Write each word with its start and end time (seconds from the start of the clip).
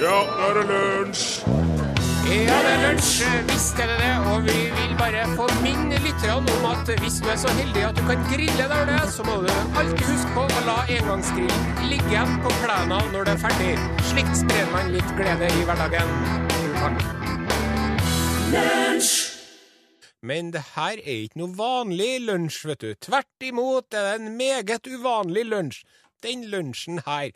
Ja, 0.00 0.16
nå 0.24 0.44
er 0.48 0.54
det 0.56 0.62
lunsj! 0.64 1.24
Ja, 2.24 2.54
det 2.64 2.70
er 2.72 2.78
lunsj, 2.86 3.18
visst 3.50 3.80
er 3.82 3.90
det 3.90 3.98
det, 4.00 4.12
og 4.30 4.46
vi 4.46 4.54
vil 4.72 4.94
bare 4.96 5.26
få 5.36 5.44
minne 5.60 5.98
lytterne 6.00 6.54
om 6.54 6.68
at 6.70 6.88
hvis 7.02 7.18
du 7.20 7.28
er 7.28 7.36
så 7.42 7.52
heldig 7.58 7.82
at 7.90 7.98
du 7.98 8.06
kan 8.08 8.22
grille 8.30 8.68
der 8.70 8.88
du 8.88 8.94
er, 8.94 9.10
så 9.12 9.26
må 9.28 9.34
du 9.44 9.50
alltid 9.76 10.00
huske 10.08 10.32
på 10.38 10.46
å 10.46 10.62
la 10.64 10.78
engangsgrillen 10.96 11.84
ligge 11.90 12.08
igjen 12.14 12.32
på 12.40 12.54
plena 12.62 13.02
når 13.12 13.28
det 13.28 13.34
er 13.34 13.42
ferdig. 13.44 13.76
Slikt 14.08 14.40
sprer 14.40 14.72
man 14.72 14.88
litt 14.96 15.12
glede 15.20 15.52
i 15.52 15.68
hverdagen. 15.68 16.16
Takk. 16.80 17.04
Lunsj! 18.56 19.14
Men 20.24 20.52
det 20.56 20.64
her 20.78 20.96
er 20.96 21.26
ikke 21.26 21.44
noe 21.44 21.58
vanlig 21.60 22.14
lunsj, 22.24 22.62
vet 22.72 22.86
du. 22.86 22.94
Tvert 23.04 23.50
imot 23.52 23.92
er 23.92 24.08
det 24.08 24.16
en 24.22 24.32
meget 24.40 24.88
uvanlig 24.88 25.44
lunsj. 25.52 25.84
Den 26.24 26.48
lunsjen 26.52 27.00
her, 27.06 27.30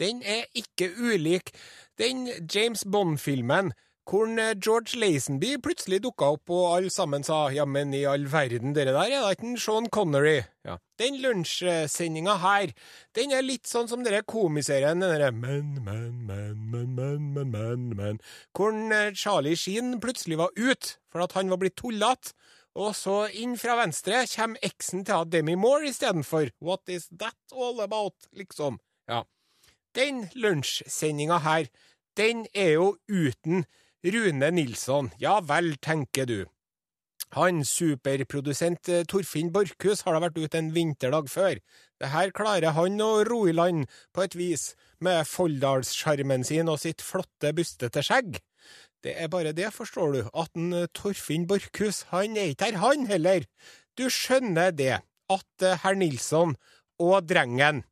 den 0.00 0.24
er 0.24 0.48
ikke 0.56 0.90
ulik 0.98 1.54
den 2.00 2.26
James 2.54 2.84
Bond-filmen 2.88 3.72
hvor 4.10 4.26
George 4.58 4.98
Lazenby 4.98 5.54
plutselig 5.62 6.00
dukka 6.02 6.32
opp, 6.34 6.50
og 6.50 6.76
alle 6.76 6.90
sammen 6.90 7.22
sa 7.22 7.44
ja, 7.54 7.62
men 7.64 7.92
i 7.94 8.02
all 8.08 8.24
verden, 8.32 8.74
dere 8.74 8.94
der 8.96 9.12
er 9.12 9.22
da 9.22 9.30
ikke 9.30 9.46
en 9.46 9.60
Sean 9.60 9.86
Connery? 9.92 10.40
Ja. 10.66 10.78
Den 10.98 11.20
lunsjsendinga 11.22 12.34
her, 12.42 12.72
den 13.14 13.30
er 13.36 13.46
litt 13.46 13.70
sånn 13.70 13.86
som 13.90 14.02
dere 14.04 14.24
komiserien, 14.26 14.98
den 14.98 15.14
derre 15.14 15.30
men, 15.30 15.76
men, 15.84 16.24
men, 16.26 16.58
men, 16.72 16.94
men, 16.96 17.30
men, 17.36 17.54
men, 17.54 17.88
men, 17.96 18.20
hvor 18.56 18.74
Charlie 19.14 19.56
Sheen 19.56 20.00
plutselig 20.02 20.40
var 20.42 20.50
ute 20.58 20.96
for 21.12 21.22
at 21.22 21.36
han 21.38 21.52
var 21.52 21.62
blitt 21.62 21.78
tullete. 21.78 22.34
Og 22.78 22.92
så 22.94 23.24
inn 23.34 23.56
fra 23.58 23.74
venstre 23.80 24.20
kommer 24.30 24.62
eksen 24.62 25.02
til 25.06 25.26
Demi 25.26 25.56
Moore 25.58 25.88
istedenfor. 25.90 26.52
What 26.62 26.86
is 26.86 27.08
that 27.18 27.34
all 27.50 27.82
about, 27.82 28.14
liksom? 28.30 28.78
Ja. 29.10 29.24
Den 29.98 30.28
lunsjsendinga 30.38 31.40
her, 31.42 31.66
den 32.16 32.46
er 32.54 32.76
jo 32.76 32.96
uten 33.10 33.64
Rune 34.06 34.50
Nilsson. 34.54 35.10
Ja 35.18 35.40
vel, 35.42 35.74
tenker 35.82 36.28
du. 36.30 36.44
Han 37.36 37.62
superprodusent 37.66 38.88
eh, 38.90 39.04
Torfinn 39.06 39.52
Borchhus 39.54 40.02
har 40.02 40.16
da 40.16 40.22
vært 40.24 40.38
ute 40.40 40.58
en 40.58 40.72
vinterdag 40.74 41.28
før. 41.30 41.60
Det 42.02 42.10
her 42.10 42.32
klarer 42.34 42.74
han 42.74 42.98
å 43.02 43.10
ro 43.26 43.44
i 43.46 43.54
land 43.54 43.90
på 44.14 44.24
et 44.24 44.34
vis, 44.38 44.72
med 44.98 45.22
Folldalssjarmen 45.30 46.42
sin 46.46 46.70
og 46.70 46.80
sitt 46.82 47.04
flotte, 47.04 47.52
bustete 47.54 48.02
skjegg. 48.02 48.40
Det 49.04 49.14
er 49.14 49.30
bare 49.32 49.54
det, 49.56 49.70
forstår 49.72 50.16
du, 50.16 50.20
at 50.34 50.58
en 50.58 50.74
Torfinn 50.96 51.46
Borchhus, 51.50 52.02
han 52.10 52.34
er 52.36 52.52
ikke 52.52 52.72
her, 52.72 52.82
han 52.82 53.06
heller. 53.10 53.46
Du 53.98 54.08
skjønner 54.10 54.74
det, 54.74 54.98
at 55.30 55.66
eh, 55.66 55.78
herr 55.84 55.98
Nilsson 55.98 56.58
og 57.00 57.30
drengen, 57.30 57.84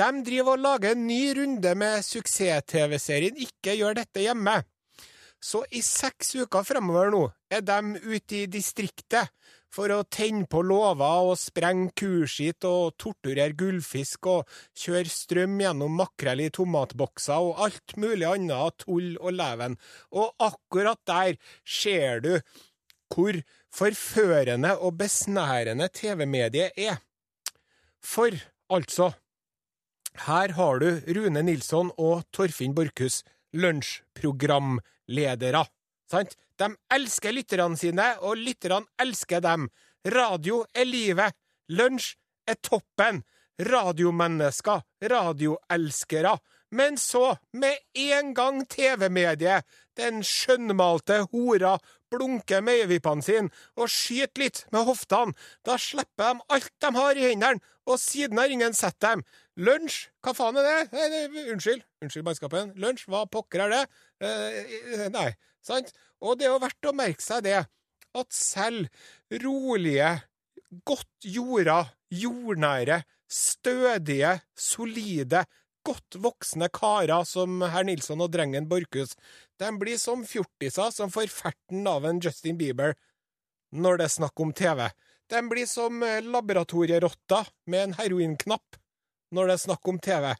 de 0.00 0.24
driver 0.24 0.56
og 0.56 0.64
lager 0.64 0.94
en 0.94 1.06
ny 1.06 1.22
runde 1.36 1.72
med 1.76 2.04
suksess-TV-serien 2.06 3.40
Ikke 3.44 3.76
gjør 3.76 3.98
dette 4.00 4.24
hjemme. 4.24 4.62
Så 5.40 5.62
i 5.72 5.80
seks 5.84 6.34
uker 6.36 6.64
fremover 6.68 7.12
nå 7.12 7.22
er 7.52 7.64
de 7.64 8.00
ute 8.04 8.42
i 8.42 8.48
distriktet 8.50 9.30
for 9.70 9.92
å 9.94 10.02
tenne 10.10 10.48
på 10.50 10.60
låver 10.66 11.30
og 11.30 11.38
sprenge 11.38 11.92
kuskitt 11.96 12.66
og 12.68 12.96
torturere 13.00 13.54
gullfisk 13.56 14.26
og 14.32 14.50
kjøre 14.82 15.12
strøm 15.12 15.60
gjennom 15.62 15.94
makrell 16.00 16.42
i 16.44 16.50
tomatbokser 16.52 17.46
og 17.46 17.62
alt 17.66 17.94
mulig 18.00 18.26
annet 18.28 18.84
tull 18.84 19.14
og 19.20 19.36
leven. 19.38 19.78
Og 20.12 20.34
akkurat 20.42 21.00
der 21.08 21.38
ser 21.64 22.24
du 22.24 22.34
hvor 23.10 23.40
forførende 23.74 24.76
og 24.78 24.98
besnærende 24.98 25.88
TV-mediet 25.94 26.76
er. 26.78 27.00
For 28.02 28.34
altså, 28.70 29.12
her 30.18 30.52
har 30.52 30.78
du 30.78 31.00
Rune 31.14 31.42
Nilsson 31.42 31.90
og 31.98 32.24
Torfinn 32.32 32.74
Borchhus, 32.74 33.22
lunsjprogramledere. 33.54 35.64
Sant? 36.10 36.36
De 36.58 36.76
elsker 36.92 37.32
lytterne 37.32 37.76
sine, 37.78 38.16
og 38.20 38.36
lytterne 38.36 38.86
elsker 39.00 39.40
dem. 39.40 39.70
Radio 40.04 40.64
er 40.74 40.84
livet. 40.84 41.32
Lunsj 41.68 42.16
er 42.48 42.54
toppen. 42.60 43.22
Radiomennesker. 43.60 44.82
Radioelskere. 45.02 46.38
Men 46.70 46.98
så, 46.98 47.36
med 47.52 47.76
en 47.94 48.34
gang 48.34 48.68
TV-mediet, 48.68 49.64
den 49.98 50.22
skjønnmalte 50.22 51.26
hora, 51.32 51.78
blunker 52.10 52.62
med 52.64 52.82
øyevippene 52.82 53.24
sine 53.24 53.50
og 53.78 53.90
skyter 53.92 54.44
litt 54.44 54.64
med 54.74 54.86
hoftene, 54.88 55.36
da 55.66 55.76
slipper 55.80 56.34
de 56.34 56.46
alt 56.56 56.72
de 56.82 56.92
har 56.96 57.20
i 57.20 57.28
hendene, 57.30 57.62
og 57.88 57.98
siden 57.98 58.38
har 58.38 58.52
ingen 58.52 58.76
sett 58.76 58.98
dem. 59.02 59.24
Lunsj, 59.60 60.06
hva 60.24 60.34
faen 60.36 60.58
er 60.60 60.66
det? 60.66 60.78
Nei, 60.94 61.06
nei, 61.12 61.44
unnskyld, 61.52 61.82
unnskyld 62.04 62.26
mannskapen. 62.26 62.72
Lunsj, 62.80 63.06
hva 63.10 63.24
pokker 63.30 63.66
er 63.66 63.74
det? 63.74 63.82
Eh, 64.24 65.06
nei, 65.12 65.28
sant? 65.64 65.92
Og 66.20 66.38
det 66.38 66.46
er 66.46 66.54
jo 66.54 66.62
verdt 66.62 66.90
å 66.90 66.96
merke 66.96 67.24
seg 67.24 67.44
det, 67.48 67.58
at 68.20 68.34
selv 68.34 68.88
rolige, 69.42 70.12
godt 70.86 71.26
jorda, 71.26 71.82
jordnære, 72.14 73.02
stødige, 73.30 74.36
solide, 74.58 75.44
godt 75.86 76.16
voksne 76.22 76.68
karer 76.72 77.24
som 77.28 77.60
herr 77.62 77.86
Nilsson 77.86 78.20
og 78.20 78.32
drengen 78.34 78.68
Borchhus, 78.70 79.16
de 79.60 79.70
blir 79.80 79.98
som 80.00 80.24
fjortiser 80.26 80.92
som 80.94 81.12
får 81.12 81.30
ferten 81.32 81.86
av 81.88 82.06
en 82.08 82.20
Justin 82.22 82.58
Bieber 82.60 82.96
når 83.70 84.00
det 84.00 84.08
er 84.08 84.14
snakk 84.16 84.42
om 84.42 84.52
TV. 84.56 84.88
De 85.30 85.42
blir 85.48 85.66
som 85.70 86.02
laboratorierotter 86.02 87.50
med 87.70 87.84
en 87.84 87.98
heroinknapp 88.00 88.80
når 89.34 89.50
det 89.50 89.56
er 89.56 89.64
snakk 89.64 89.90
om 89.92 90.00
TV. 90.02 90.32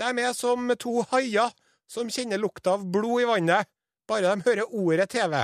De 0.00 0.10
er 0.22 0.34
som 0.36 0.70
to 0.78 1.00
haier 1.10 1.50
som 1.90 2.10
kjenner 2.12 2.38
lukta 2.38 2.76
av 2.76 2.84
blod 2.86 3.24
i 3.24 3.26
vannet, 3.28 3.66
bare 4.06 4.30
de 4.30 4.46
hører 4.46 4.70
ordet 4.70 5.10
TV. 5.10 5.34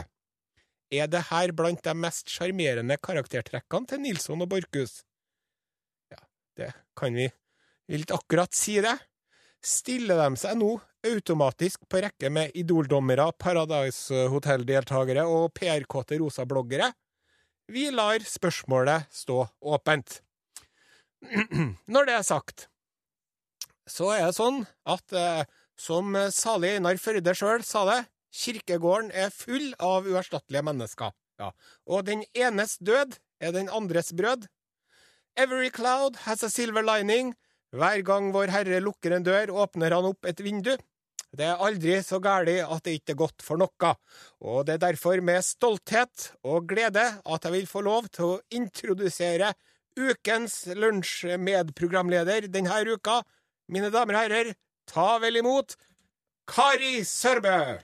Er 0.94 1.10
det 1.10 1.24
her 1.32 1.50
blant 1.56 1.82
de 1.82 1.94
mest 1.98 2.30
sjarmerende 2.30 2.94
karaktertrekkene 3.02 3.90
til 3.90 4.04
Nilsson 4.04 4.44
og 4.44 4.52
Borchhus? 4.52 5.00
Ja, 6.14 6.22
det 6.54 6.70
kan 6.98 7.18
vi 7.18 7.26
vil 7.90 8.06
ikke 8.06 8.18
akkurat 8.20 8.54
si 8.54 8.78
det. 8.84 8.94
Stiller 9.64 10.20
de 10.20 10.38
seg 10.38 10.58
nå 10.60 10.76
automatisk 11.06 11.86
på 11.90 12.02
rekke 12.02 12.30
med 12.32 12.54
Idol-dommere, 12.58 13.30
Paradise 13.38 14.26
Hotel-deltakere 14.32 15.26
og 15.30 15.52
PR-kåte 15.56 16.18
rosabloggere? 16.20 16.90
Vi 17.70 17.88
lar 17.90 18.22
spørsmålet 18.22 19.08
stå 19.10 19.42
åpent. 19.60 20.20
Når 21.92 22.08
det 22.08 22.14
er 22.14 22.26
sagt, 22.26 22.66
så 23.86 24.12
er 24.14 24.28
det 24.28 24.36
sånn 24.38 24.64
at 24.86 25.14
eh, 25.14 25.46
som 25.78 26.14
salig 26.34 26.76
Einar 26.76 26.98
Førde 27.02 27.34
sjøl 27.36 27.64
sa 27.66 27.84
det, 27.88 28.00
kirkegården 28.36 29.12
er 29.14 29.34
full 29.34 29.72
av 29.82 30.06
uerstattelige 30.06 30.64
mennesker. 30.66 31.14
Ja. 31.40 31.52
Og 31.86 32.06
den 32.08 32.24
enes 32.34 32.76
død 32.78 33.18
er 33.40 33.52
den 33.52 33.68
andres 33.68 34.12
brød. 34.16 34.46
Every 35.36 35.70
cloud 35.70 36.24
has 36.24 36.42
a 36.42 36.50
silver 36.50 36.82
lining. 36.82 37.34
Hver 37.74 38.02
gang 38.06 38.30
Vår 38.34 38.52
Herre 38.54 38.82
lukker 38.82 39.16
en 39.16 39.26
dør, 39.26 39.54
åpner 39.64 39.96
han 39.96 40.06
opp 40.12 40.28
et 40.28 40.42
vindu. 40.44 40.74
Det 41.36 41.44
er 41.44 41.60
aldri 41.60 41.98
så 42.04 42.20
galt 42.22 42.48
at 42.48 42.84
det 42.86 42.94
ikke 43.00 43.12
er 43.12 43.20
godt 43.20 43.44
for 43.44 43.60
noe, 43.60 43.90
og 44.40 44.62
det 44.66 44.76
er 44.76 44.84
derfor 44.86 45.20
med 45.20 45.44
stolthet 45.44 46.30
og 46.46 46.68
glede 46.70 47.04
at 47.18 47.44
jeg 47.44 47.52
vil 47.52 47.66
få 47.68 47.82
lov 47.84 48.06
til 48.14 48.36
å 48.36 48.38
introdusere 48.56 49.50
ukens 49.96 50.62
lunsjmedprogramleder 50.76 52.48
denne 52.52 52.78
uka. 52.88 53.20
Mine 53.68 53.90
damer 53.90 54.16
og 54.16 54.24
herrer, 54.24 54.54
ta 54.88 55.16
vel 55.20 55.42
imot 55.42 55.76
Kari 56.48 57.02
Sørbø! 57.04 57.82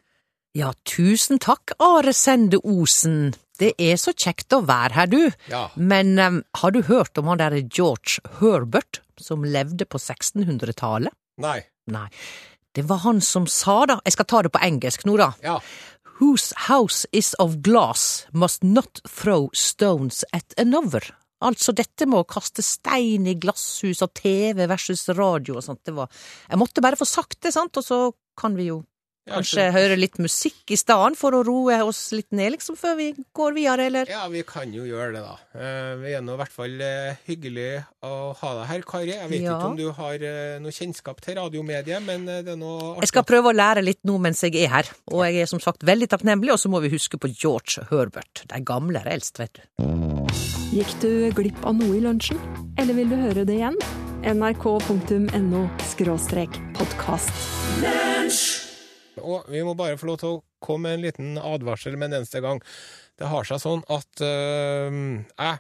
Ja, 0.54 0.72
tusen 0.84 1.40
takk, 1.40 1.72
Are 1.80 2.12
Sende 2.12 2.60
Osen. 2.62 3.32
Det 3.60 3.72
er 3.80 3.96
så 4.00 4.12
kjekt 4.12 4.52
å 4.52 4.62
være 4.68 4.96
her, 4.96 5.08
du. 5.08 5.22
Ja. 5.50 5.66
Men 5.76 6.16
um, 6.20 6.42
har 6.60 6.74
du 6.74 6.82
hørt 6.88 7.18
om 7.20 7.30
han 7.32 7.40
derre 7.40 7.62
George 7.64 8.20
Herbert, 8.38 9.01
som 9.24 9.46
levde 9.46 9.86
på 9.88 10.00
1600-tallet? 10.00 11.14
Nei. 11.42 11.60
Nei, 11.90 12.08
det 12.76 12.84
var 12.88 13.02
han 13.06 13.20
som 13.24 13.48
sa 13.50 13.82
da, 13.90 13.98
jeg 14.06 14.14
skal 14.14 14.28
ta 14.30 14.42
det 14.46 14.52
på 14.54 14.62
engelsk 14.62 15.06
nå 15.08 15.16
da, 15.20 15.32
Ja. 15.44 15.58
Whose 16.20 16.54
house 16.68 17.08
is 17.10 17.32
of 17.42 17.56
glass 17.66 18.26
must 18.30 18.62
not 18.62 19.00
throw 19.08 19.48
stones 19.52 20.22
at 20.32 20.54
another. 20.60 21.02
Altså 21.42 21.72
dette 21.74 22.06
med 22.06 22.20
å 22.20 22.28
kaste 22.28 22.62
stein 22.62 23.26
i 23.26 23.34
glasshus 23.42 24.04
og 24.04 24.12
TV 24.14 24.68
versus 24.70 25.02
radio 25.18 25.56
og 25.58 25.64
sånt, 25.66 25.80
det 25.82 25.96
var 25.96 26.12
Jeg 26.48 26.60
måtte 26.60 26.84
bare 26.84 27.00
få 27.00 27.08
sagt 27.08 27.40
det, 27.42 27.50
sant, 27.56 27.74
og 27.74 27.82
så 27.82 27.98
kan 28.38 28.54
vi 28.54 28.68
jo 28.68 28.84
kanskje 29.30 29.68
høre 29.74 29.96
litt 29.98 30.18
musikk 30.22 30.72
i 30.74 30.78
stedet 30.78 31.16
for 31.18 31.36
å 31.36 31.42
roe 31.46 31.76
oss 31.86 32.00
litt 32.16 32.30
ned, 32.34 32.52
liksom, 32.56 32.76
før 32.78 32.96
vi 32.98 33.06
går 33.36 33.54
videre, 33.56 33.86
eller? 33.90 34.10
Ja, 34.10 34.24
vi 34.32 34.42
kan 34.46 34.72
jo 34.74 34.82
gjøre 34.88 35.12
det, 35.14 35.22
da. 35.22 35.36
Eh, 35.54 35.92
Vi 36.02 36.12
er 36.16 36.20
nå 36.24 36.34
i 36.34 36.40
hvert 36.40 36.52
fall 36.52 36.80
eh, 36.82 37.16
hyggelig 37.28 37.84
å 38.02 38.12
ha 38.40 38.50
deg 38.58 38.66
her, 38.72 38.82
Kari. 38.82 39.12
Jeg 39.14 39.30
vet 39.30 39.40
Ja. 39.42 39.54
ikke 39.56 39.70
om 39.70 39.76
du 39.78 39.90
har 39.92 40.14
eh, 40.14 40.58
noe 40.62 40.74
kjennskap 40.74 41.20
til 41.22 41.38
radiomediet, 41.38 42.02
men 42.02 42.26
det 42.26 42.48
er 42.48 42.56
noe 42.56 42.96
Jeg 43.00 43.08
skal 43.12 43.22
prøve 43.28 43.52
å 43.52 43.56
lære 43.56 43.84
litt 43.84 44.02
nå 44.04 44.18
mens 44.18 44.42
jeg 44.42 44.56
er 44.64 44.68
her, 44.74 44.90
og 45.12 45.24
jeg 45.26 45.42
er 45.42 45.46
som 45.46 45.60
sagt 45.60 45.82
veldig 45.86 46.08
takknemlig, 46.08 46.52
og 46.52 46.58
så 46.58 46.68
må 46.72 46.80
vi 46.82 46.90
huske 46.90 47.18
på 47.18 47.30
George 47.30 47.86
Herbert. 47.90 48.44
De 48.48 48.60
gamle 48.64 48.98
er 49.04 49.12
eldst, 49.14 49.38
vet 49.38 49.54
du. 49.54 49.62
Gikk 50.72 50.94
du 51.02 51.10
glipp 51.36 51.60
av 51.68 51.76
noe 51.76 51.98
i 51.98 52.00
lunsjen? 52.00 52.40
Eller 52.80 52.94
vil 52.96 53.10
du 53.12 53.16
høre 53.20 53.44
det 53.44 53.58
igjen? 53.60 53.76
nrk.no 54.22 55.68
podkast. 56.78 57.32
Og 59.20 59.48
vi 59.52 59.60
må 59.66 59.74
bare 59.76 59.98
få 60.00 60.08
lov 60.08 60.20
til 60.22 60.36
å 60.36 60.42
komme 60.62 60.88
med 60.88 60.96
en 60.96 61.04
liten 61.04 61.40
advarsel 61.40 61.98
med 61.98 62.10
en 62.10 62.20
eneste 62.22 62.40
gang. 62.44 62.62
Det 63.20 63.28
har 63.28 63.46
seg 63.46 63.60
sånn 63.60 63.82
at 63.92 64.22
øh, 64.24 64.96
jeg, 65.20 65.58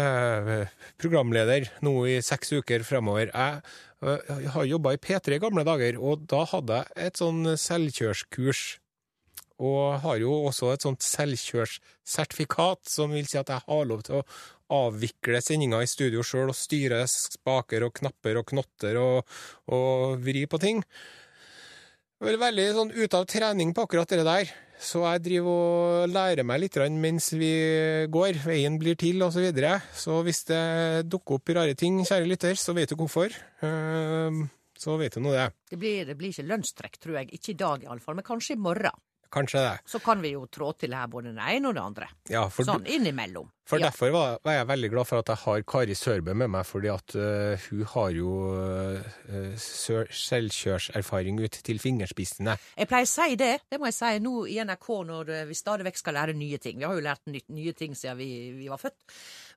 øh, 0.00 0.54
programleder 1.00 1.68
nå 1.84 1.92
i 2.08 2.16
seks 2.24 2.54
uker 2.56 2.86
fremover, 2.86 3.28
jeg, 3.28 3.60
øh, 4.06 4.48
har 4.54 4.70
jobba 4.70 4.94
i 4.96 5.02
P3 5.02 5.36
i 5.36 5.42
gamle 5.42 5.66
dager, 5.66 6.00
og 6.00 6.24
da 6.30 6.46
hadde 6.48 6.80
jeg 6.80 7.10
et 7.10 7.22
sånn 7.22 7.44
selvkjørskurs. 7.60 8.64
Og 9.56 10.02
har 10.02 10.18
jo 10.20 10.34
også 10.50 10.74
et 10.74 10.84
sånt 10.84 11.00
selvkjørssertifikat, 11.00 12.82
som 12.92 13.14
vil 13.16 13.24
si 13.28 13.38
at 13.40 13.48
jeg 13.48 13.64
har 13.64 13.86
lov 13.88 14.02
til 14.04 14.18
å 14.18 14.26
avvikle 14.76 15.40
sendinga 15.40 15.80
i 15.80 15.88
studio 15.88 16.24
sjøl 16.26 16.50
og 16.50 16.58
styre 16.58 17.04
spaker 17.08 17.86
og 17.86 17.94
knapper 17.96 18.40
og 18.40 18.50
knotter 18.50 18.98
og, 19.00 19.38
og 19.72 20.18
vri 20.26 20.44
på 20.50 20.60
ting. 20.60 20.82
Vel, 22.16 22.38
veldig 22.40 22.64
sånn 22.72 22.92
ute 22.96 23.18
av 23.18 23.26
trening 23.28 23.74
på 23.76 23.84
akkurat 23.84 24.08
det 24.08 24.24
der. 24.24 24.52
Så 24.80 25.02
jeg 25.04 25.22
driver 25.24 25.52
og 25.52 26.12
lærer 26.12 26.44
meg 26.48 26.62
litt 26.62 26.76
mens 26.96 27.30
vi 27.36 27.50
går. 28.12 28.38
Veien 28.44 28.78
blir 28.80 28.96
til, 28.96 29.20
og 29.24 29.32
så 29.32 29.40
videre. 29.44 29.82
Så 29.92 30.22
hvis 30.24 30.44
det 30.48 31.08
dukker 31.08 31.36
opp 31.36 31.52
rare 31.56 31.74
ting, 31.76 32.02
kjære 32.04 32.28
lytter, 32.28 32.56
så 32.56 32.72
vet 32.76 32.88
du 32.92 32.96
hvorfor. 32.96 33.32
Ehm, 33.62 34.48
Så 34.76 34.92
vet 35.00 35.14
du 35.14 35.20
nå 35.24 35.30
det. 35.32 35.46
Det 35.70 35.78
blir, 35.80 36.04
det 36.04 36.18
blir 36.20 36.28
ikke 36.28 36.44
lønnstrekk, 36.44 36.98
tror 37.00 37.14
jeg. 37.16 37.30
Ikke 37.32 37.54
i 37.54 37.56
dag 37.56 37.84
iallfall, 37.84 38.14
men 38.18 38.24
kanskje 38.24 38.52
i 38.56 38.60
morgen. 38.60 38.92
Kanskje 39.32 39.62
det. 39.64 39.74
Så 39.90 40.00
kan 40.04 40.22
vi 40.22 40.32
jo 40.34 40.46
trå 40.52 40.72
til 40.78 40.94
her 40.96 41.08
både 41.10 41.32
den 41.32 41.40
ene 41.42 41.70
og 41.70 41.76
den 41.76 41.82
andre. 41.82 42.08
Ja, 42.30 42.46
for, 42.52 42.66
Sånn 42.68 42.86
innimellom. 42.90 43.48
for 43.66 43.82
ja. 43.82 43.88
derfor 43.88 44.12
var, 44.14 44.38
var 44.46 44.58
jeg 44.58 44.68
veldig 44.70 44.90
glad 44.92 45.08
for 45.10 45.22
at 45.22 45.32
jeg 45.32 45.42
har 45.42 45.64
Kari 45.72 45.96
Sørbø 45.98 46.34
med 46.34 46.52
meg, 46.54 46.66
fordi 46.68 46.90
at 46.92 47.16
uh, 47.18 47.66
hun 47.68 47.82
har 47.92 48.10
jo 48.16 48.30
uh, 48.54 49.66
selvkjørserfaring 50.20 51.42
ut 51.42 51.60
til 51.66 51.82
fingerspissene. 51.82 52.56
Jeg 52.76 52.90
pleier 52.90 53.08
å 53.08 53.12
si 53.14 53.40
det, 53.40 53.52
det 53.70 53.80
må 53.82 53.90
jeg 53.90 53.98
si 53.98 54.14
nå 54.22 54.36
i 54.52 54.60
NRK 54.62 54.88
når 55.10 55.34
vi 55.50 55.58
stadig 55.58 55.88
vekk 55.88 56.02
skal 56.02 56.18
lære 56.20 56.38
nye 56.38 56.62
ting. 56.62 56.80
Vi 56.80 56.88
har 56.88 56.96
jo 56.96 57.04
lært 57.06 57.26
nye 57.30 57.76
ting 57.76 57.98
siden 57.98 58.18
vi, 58.20 58.30
vi 58.56 58.70
var 58.72 58.82
født. 58.82 58.98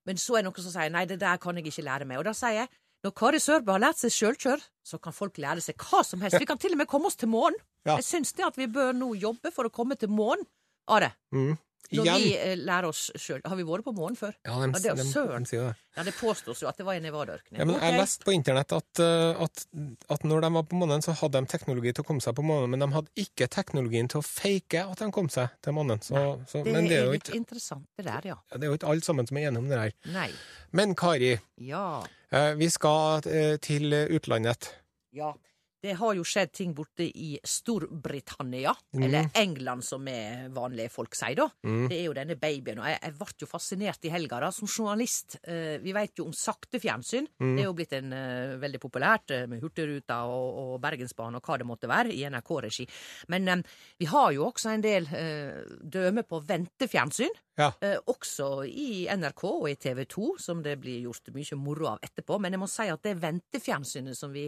Men 0.07 0.19
så 0.19 0.37
er 0.37 0.43
det 0.43 0.49
noen 0.49 0.63
som 0.63 0.73
sier 0.73 0.93
nei, 0.93 1.05
det 1.09 1.19
der 1.21 1.41
kan 1.41 1.57
jeg 1.59 1.69
ikke 1.69 1.85
lære 1.85 2.07
meg. 2.09 2.21
Og 2.21 2.29
da 2.29 2.33
sier 2.37 2.63
jeg 2.63 2.71
når 3.05 3.13
Kari 3.15 3.39
Sørbø 3.39 3.71
har 3.77 3.79
lært 3.85 3.97
seg 4.01 4.11
sjølkjør, 4.11 4.59
så 4.89 4.99
kan 5.01 5.13
folk 5.15 5.37
lære 5.39 5.61
seg 5.63 5.75
hva 5.77 6.03
som 6.03 6.19
helst. 6.21 6.39
Vi 6.41 6.45
kan 6.49 6.57
til 6.59 6.73
og 6.75 6.81
med 6.81 6.87
komme 6.91 7.05
oss 7.11 7.15
til 7.19 7.29
månen. 7.31 7.57
Ja. 7.87 7.93
Jeg 7.95 8.03
syns 8.03 8.33
det 8.35 8.43
at 8.43 8.57
vi 8.59 8.65
bør 8.67 8.91
nå 8.93 9.13
jobbe 9.15 9.53
for 9.55 9.63
å 9.65 9.71
komme 9.71 9.95
til 9.97 10.09
månen. 10.11 10.43
Are, 10.91 11.13
Mm. 11.31 11.53
når 11.95 12.03
Igjen. 12.05 12.17
vi 12.21 12.33
eh, 12.37 12.55
lærer 12.59 12.85
oss 12.89 13.05
sjøl 13.17 13.39
Har 13.47 13.55
vi 13.55 13.63
vært 13.65 13.85
på 13.87 13.93
månen 13.95 14.17
før? 14.19 14.33
Ja, 14.45 14.57
de, 14.59 14.67
Ja, 14.67 14.79
det 14.83 14.89
er 14.91 14.99
jo 14.99 15.05
søren. 15.09 15.45
de 15.47 15.49
sier 15.49 15.63
det. 15.69 15.75
Ja, 15.95 16.03
det 16.03 16.13
påstås 16.19 16.59
jo 16.61 16.67
at 16.67 16.77
det 16.77 16.85
var 16.85 16.93
i 16.99 16.99
Nevada-ørkenen. 17.01 17.57
Ja, 17.57 17.65
men 17.65 17.79
Jeg 17.79 17.93
Ok. 17.95 17.99
leste 18.01 18.25
på 18.27 18.33
internett 18.35 18.75
at, 18.75 18.99
uh, 18.99 19.41
at, 19.47 19.63
at 20.11 20.23
når 20.27 20.41
de 20.43 20.51
var 20.53 20.63
på 20.69 20.75
månen, 20.81 21.01
så 21.01 21.15
hadde 21.17 21.39
de 21.39 21.47
teknologi 21.55 21.93
til 21.95 22.03
å 22.03 22.07
komme 22.11 22.21
seg 22.21 22.35
på 22.35 22.43
månen, 22.45 22.69
men 22.75 22.79
de 22.83 22.91
hadde 22.93 23.09
ikke 23.23 23.47
teknologien 23.47 24.09
til 24.11 24.19
å 24.19 24.27
fake 24.27 24.83
at 24.91 24.99
de 24.99 25.09
kom 25.15 25.29
seg 25.33 25.49
til 25.63 25.73
månen. 25.79 26.03
Så, 26.03 26.19
så, 26.51 26.61
Det 26.67 26.73
men 26.75 26.83
det 26.91 26.97
er, 26.99 27.01
er 27.01 27.05
jo 27.07 27.15
litt 27.15 27.23
ikke, 27.31 27.39
interessant, 27.39 27.87
det 27.97 28.05
der, 28.05 28.27
ja. 28.35 28.37
det 28.53 28.63
er 28.67 28.73
jo 28.73 28.77
ikke 28.77 28.91
alle 28.91 29.01
sammen 29.07 29.25
som 29.25 29.37
er 29.39 29.47
enige 29.49 29.63
om 29.63 29.69
det 29.71 29.79
her. 29.79 29.93
Nei. 30.13 30.29
Men 30.73 30.93
Kari, 30.99 31.39
Ja. 31.57 32.03
Eh, 32.33 32.53
vi 32.59 32.69
skal 32.69 33.25
eh, 33.27 33.57
til 33.61 33.93
utlandet. 34.15 34.71
Ja. 35.13 35.33
Det 35.81 35.93
har 35.95 36.13
jo 36.17 36.23
skjedd 36.27 36.51
ting 36.51 36.73
borte 36.75 37.05
i 37.07 37.37
Storbritannia, 37.43 38.73
Mm. 38.93 39.03
eller 39.03 39.29
England 39.33 39.83
som 39.83 40.05
vi 40.05 40.11
vanlige 40.49 40.89
folk 40.91 41.15
sier, 41.15 41.35
da. 41.35 41.49
Mm. 41.63 41.87
Det 41.89 41.97
er 41.99 42.03
jo 42.05 42.13
denne 42.13 42.35
babyen. 42.35 42.79
Og 42.79 42.85
jeg, 42.89 42.99
jeg 43.03 43.13
ble 43.19 43.27
jo 43.39 43.47
fascinert 43.47 44.05
i 44.05 44.09
helga, 44.13 44.39
da, 44.39 44.51
som 44.51 44.67
journalist. 44.67 45.37
Eh, 45.43 45.77
vi 45.79 45.93
vet 45.95 46.17
jo 46.19 46.25
om 46.25 46.33
sakte 46.33 46.79
fjernsyn. 46.79 47.27
Mm. 47.39 47.55
Det 47.55 47.63
er 47.63 47.67
jo 47.69 47.73
blitt 47.77 47.93
en 47.93 48.13
eh, 48.13 48.55
veldig 48.59 48.79
populært 48.83 49.31
eh, 49.31 49.45
med 49.47 49.61
Hurtigruta 49.63 50.23
og, 50.27 50.59
og 50.75 50.81
Bergensbanen 50.83 51.39
og 51.39 51.45
hva 51.47 51.57
det 51.61 51.67
måtte 51.69 51.87
være, 51.91 52.11
i 52.13 52.25
NRK-regi. 52.29 52.87
Men 53.29 53.47
eh, 53.47 53.63
vi 53.99 54.05
har 54.11 54.31
jo 54.35 54.47
også 54.49 54.73
en 54.73 54.81
del 54.83 55.07
eh, 55.15 55.61
døme 55.83 56.23
på 56.27 56.41
ventefjernsyn. 56.49 57.37
Ja. 57.59 57.71
Eh, 57.83 57.97
også 58.07 58.63
i 58.67 59.05
NRK 59.11 59.43
og 59.49 59.69
i 59.69 59.75
TV 59.75 60.05
2, 60.07 60.33
som 60.39 60.61
det 60.63 60.77
blir 60.79 61.01
gjort 61.07 61.31
mye 61.35 61.55
moro 61.59 61.93
av 61.93 61.99
etterpå. 62.03 62.39
Men 62.39 62.55
jeg 62.55 62.59
må 62.61 62.67
si 62.71 62.87
at 62.91 63.03
det 63.03 63.17
ventefjernsynet 63.19 64.15
som 64.17 64.31
vi 64.35 64.47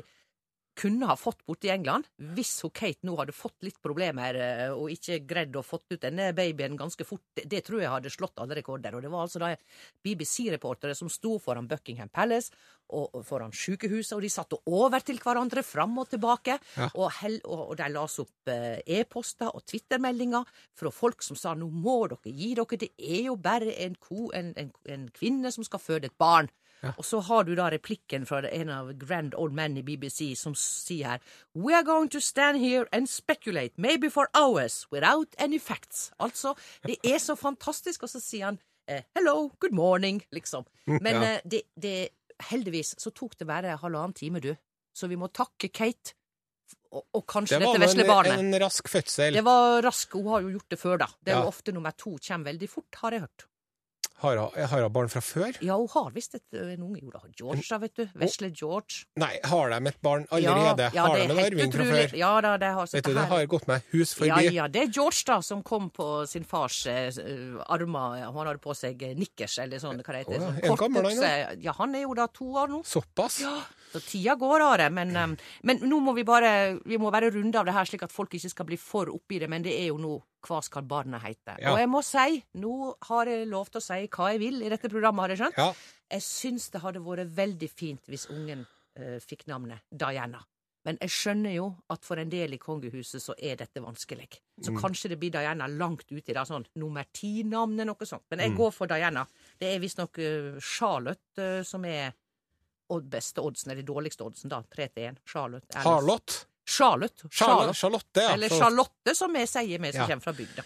kunne 0.77 1.07
ha 1.09 1.15
fått 1.19 1.41
borte 1.45 1.67
i 1.67 1.71
England, 1.73 2.07
hvis 2.35 2.53
hun 2.63 2.71
Kate 2.73 3.05
nå 3.07 3.15
hadde 3.19 3.35
fått 3.35 3.57
litt 3.65 3.79
problemer 3.83 4.37
eh, 4.39 4.69
og 4.71 4.91
ikke 4.93 5.19
greid 5.27 5.55
å 5.59 5.63
fått 5.65 5.91
ut 5.91 6.01
denne 6.01 6.29
babyen 6.37 6.77
ganske 6.79 7.05
fort, 7.05 7.23
det, 7.35 7.63
tror 7.67 7.81
jeg 7.83 7.91
hadde 7.91 8.13
slått 8.13 8.39
alle 8.41 8.55
rekorder. 8.57 8.95
Og 8.95 9.03
det 9.03 9.11
var 9.11 9.25
altså 9.27 9.41
da 9.43 9.51
BBC-reportere 10.05 10.95
som 10.97 11.09
sto 11.11 11.37
foran 11.43 11.67
Buckingham 11.69 12.09
Palace 12.09 12.51
og 12.91 13.21
foran 13.23 13.53
sykehuset, 13.55 14.17
og 14.17 14.23
de 14.25 14.29
satt 14.31 14.55
over 14.67 14.99
til 15.07 15.19
hverandre 15.23 15.63
fram 15.63 15.93
og 16.01 16.09
tilbake, 16.11 16.57
Ja. 16.75 16.89
og, 16.95 17.11
hel, 17.21 17.37
og, 17.45 17.69
og 17.71 17.77
de 17.79 17.87
las 17.93 18.17
opp 18.19 18.51
eh, 18.51 18.81
e-poster 18.99 19.47
og 19.55 19.63
Twitter-meldinger 19.65 20.43
fra 20.75 20.91
folk 20.91 21.23
som 21.23 21.37
sa 21.39 21.53
nå 21.55 21.69
må 21.71 22.01
dere 22.11 22.33
gi 22.35 22.53
dere, 22.57 22.79
det 22.81 22.91
er 22.99 23.29
jo 23.29 23.35
bare 23.39 23.71
en, 23.85 23.95
ko, 23.95 24.29
en, 24.35 24.51
en, 24.59 24.71
en 24.91 25.07
kvinne 25.15 25.51
som 25.51 25.63
skal 25.63 25.79
føde 25.79 26.11
et 26.11 26.17
barn. 26.19 26.49
Og 26.97 27.05
så 27.05 27.19
har 27.27 27.43
du 27.45 27.53
da 27.55 27.67
replikken 27.69 28.25
fra 28.25 28.39
en 28.49 28.69
av 28.73 28.93
grand 28.97 29.35
old 29.37 29.53
men 29.53 29.75
i 29.77 29.83
BBC 29.85 30.31
som 30.39 30.55
sier 30.57 31.05
her 31.11 31.19
We 31.55 31.75
are 31.77 31.83
going 31.85 32.09
to 32.09 32.19
stand 32.19 32.57
here 32.57 32.87
and 32.91 33.09
speculate, 33.09 33.73
maybe 33.77 34.09
for 34.09 34.27
hours, 34.33 34.87
without 34.91 35.35
any 35.37 35.59
facts. 35.59 36.11
Altså, 36.19 36.55
det 36.87 36.97
er 37.05 37.19
så 37.21 37.35
fantastisk, 37.37 38.03
og 38.03 38.09
så 38.09 38.19
sier 38.23 38.45
han 38.49 38.57
eh, 38.89 39.03
hello, 39.15 39.49
good 39.59 39.73
morning, 39.77 40.23
liksom. 40.33 40.65
Men 40.87 41.13
Ja. 41.13 41.21
eh, 41.35 41.41
det, 41.45 41.61
det, 41.79 42.09
heldigvis 42.49 42.95
så 42.97 43.11
tok 43.13 43.37
det 43.37 43.45
bare 43.45 43.77
halvannen 43.77 44.13
time, 44.17 44.39
du. 44.41 44.55
Så 44.93 45.07
vi 45.07 45.15
må 45.15 45.27
takke 45.31 45.69
Kate, 45.69 46.15
og, 46.91 47.05
og 47.13 47.23
kanskje 47.29 47.59
Det 47.59 47.67
dette 47.67 47.79
vesle 47.85 48.07
barnet. 48.07 48.31
Det 48.33 48.41
var 48.41 48.43
en 48.49 48.59
rask 48.65 48.89
fødsel. 48.89 49.33
Det 49.37 49.43
var 49.45 49.81
rask, 49.85 50.13
hun 50.17 50.27
har 50.33 50.41
jo 50.41 50.49
gjort 50.57 50.69
det 50.73 50.79
før, 50.81 50.97
da. 50.97 51.07
Det 51.21 51.31
er 51.31 51.37
Ja. 51.37 51.43
jo 51.45 51.53
ofte 51.53 51.71
nummer 51.71 51.91
to 51.95 52.17
kommer 52.17 52.51
veldig 52.51 52.69
fort, 52.69 52.95
har 53.03 53.11
jeg 53.11 53.21
hørt. 53.27 53.45
Har 54.21 54.81
hun 54.83 54.93
barn 54.93 55.09
fra 55.09 55.21
før? 55.25 55.57
Ja, 55.65 55.75
hun 55.79 55.89
har 55.93 56.11
visst 56.13 56.35
et, 56.37 56.43
en 56.53 56.83
unge, 56.85 56.99
jo 57.01 57.09
da. 57.13 57.21
George, 57.37 57.63
da, 57.69 57.79
vet 57.81 57.95
du. 57.97 58.03
Vesle 58.21 58.51
George. 58.53 59.05
Nei, 59.19 59.31
har 59.49 59.73
de 59.73 59.79
et 59.89 59.99
barn 60.05 60.27
allerede? 60.29 60.89
Ja, 60.91 60.95
ja, 60.95 61.07
har 61.07 61.17
de 61.17 61.25
en 61.25 61.43
arving 61.45 61.73
fra 61.73 61.87
før? 61.89 62.15
Ja 62.21 62.31
da, 62.45 62.53
det 62.61 62.71
har 62.77 62.91
Vet 62.91 63.07
du, 63.07 63.13
det 63.17 63.25
har 63.31 63.45
gått 63.49 63.67
meg 63.69 63.87
hus 63.95 64.13
forbi. 64.17 64.51
ja, 64.55 64.67
det 64.71 64.85
er 64.85 64.93
George 64.93 65.25
da, 65.27 65.39
som 65.45 65.63
kom 65.65 65.89
på 65.93 66.09
sin 66.29 66.45
fars 66.47 66.83
uh, 66.87 67.61
armer. 67.71 68.27
Han 68.27 68.41
hadde 68.43 68.61
på 68.61 68.75
seg 68.77 69.01
eh, 69.07 69.15
nikkers, 69.17 69.57
eller 69.63 69.81
sånn, 69.81 70.01
hva 70.05 70.15
det 70.15 70.25
heter. 70.25 70.37
Oh, 70.41 70.57
ja. 70.61 70.69
Er 70.69 70.79
gammel, 70.79 71.09
han. 71.09 71.61
Ja, 71.63 71.75
han 71.79 71.97
er 71.97 72.05
jo 72.05 72.17
da 72.17 72.27
to 72.31 72.51
år 72.61 72.71
nå. 72.71 72.81
Såpass? 72.87 73.41
Ja, 73.43 73.57
så 73.91 74.01
tida 74.03 74.35
går, 74.39 74.63
Are. 74.65 74.89
Men, 74.93 75.15
um, 75.17 75.37
men 75.67 75.81
nå 75.87 76.01
må 76.03 76.15
vi 76.17 76.25
bare 76.27 76.79
Vi 76.87 76.99
må 77.01 77.11
være 77.13 77.31
runde 77.35 77.59
av 77.59 77.67
det 77.67 77.75
her, 77.75 77.87
slik 77.89 78.05
at 78.07 78.13
folk 78.13 78.33
ikke 78.37 78.51
skal 78.53 78.69
bli 78.69 78.79
for 78.79 79.11
oppi 79.13 79.39
det. 79.41 79.49
Men 79.51 79.65
det 79.65 79.75
er 79.77 79.89
jo 79.91 79.99
nå 80.01 80.17
hva 80.47 80.61
skal 80.65 80.85
barnet 80.89 81.21
hete? 81.21 81.57
Ja. 81.61 81.73
Og 81.73 81.81
jeg 81.81 81.89
må 81.91 82.01
si, 82.05 82.39
nå 82.57 82.75
har 83.09 83.29
jeg 83.29 83.49
lov 83.49 83.69
til 83.69 83.81
å 83.81 83.85
si 83.85 84.07
hva 84.07 84.31
jeg 84.33 84.41
vil 84.41 84.63
i 84.65 84.71
dette 84.73 84.89
programmet, 84.89 85.25
har 85.25 85.35
jeg 85.35 85.43
skjønt. 85.43 85.59
Ja. 85.61 85.67
Jeg 86.15 86.25
syns 86.25 86.71
det 86.73 86.81
hadde 86.83 87.03
vært 87.05 87.35
veldig 87.37 87.69
fint 87.69 88.09
hvis 88.09 88.25
ungen 88.33 88.65
uh, 88.65 89.19
fikk 89.21 89.45
navnet 89.51 89.85
Diana. 89.91 90.41
Men 90.87 90.97
jeg 91.03 91.13
skjønner 91.13 91.53
jo 91.53 91.67
at 91.93 92.05
for 92.05 92.17
en 92.17 92.29
del 92.31 92.55
i 92.55 92.61
kongehuset 92.61 93.21
så 93.21 93.35
er 93.37 93.59
dette 93.59 93.83
vanskelig. 93.83 94.25
Så 94.65 94.73
kanskje 94.73 95.11
det 95.11 95.19
blir 95.21 95.33
Diana 95.33 95.67
langt 95.69 96.09
uti 96.09 96.33
det, 96.33 96.41
sånn 96.47 96.65
nummer 96.81 97.05
ti-navnet, 97.13 97.85
noe 97.85 98.07
sånt. 98.09 98.25
Men 98.33 98.41
jeg 98.41 98.55
går 98.57 98.73
for 98.73 98.89
Diana. 98.89 99.27
Det 99.61 99.69
er 99.69 99.83
visstnok 99.83 100.17
uh, 100.21 100.57
Charlotte 100.57 101.37
uh, 101.37 101.61
som 101.67 101.85
er 101.85 102.15
beste 102.99 103.41
oddsen, 103.41 103.71
eller 103.71 103.83
dårligste 103.87 104.23
oddsen, 104.25 104.49
da. 104.51 104.61
Tre 104.67 104.87
til 104.91 105.07
én. 105.11 105.17
Charlotte. 105.25 105.71
Charlotte? 105.81 106.41
Charlotte. 106.67 107.29
Charlotte, 107.31 107.77
Charlotte, 107.77 108.21
ja. 108.21 108.33
Eller 108.33 108.49
Charlotte, 108.49 109.15
som 109.15 109.33
vi 109.33 109.45
sier, 109.47 109.79
vi 109.79 109.91
som 109.91 110.01
Ja. 110.01 110.07
kommer 110.07 110.21
fra 110.23 110.33
bygda. 110.33 110.63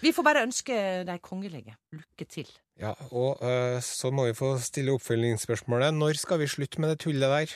Vi 0.00 0.12
får 0.12 0.22
bare 0.22 0.42
ønske 0.44 0.76
de 1.08 1.18
kongelige 1.18 1.74
lykke 1.92 2.28
til. 2.28 2.48
Ja, 2.78 2.92
og 3.10 3.40
uh, 3.40 3.80
så 3.80 4.10
må 4.12 4.26
vi 4.26 4.34
få 4.36 4.58
stille 4.60 4.92
oppfølgingsspørsmålet. 4.92 5.94
Når 5.94 6.20
skal 6.20 6.38
vi 6.38 6.46
slutte 6.46 6.80
med 6.80 6.90
det 6.92 6.98
tullet 7.00 7.32
der? 7.32 7.54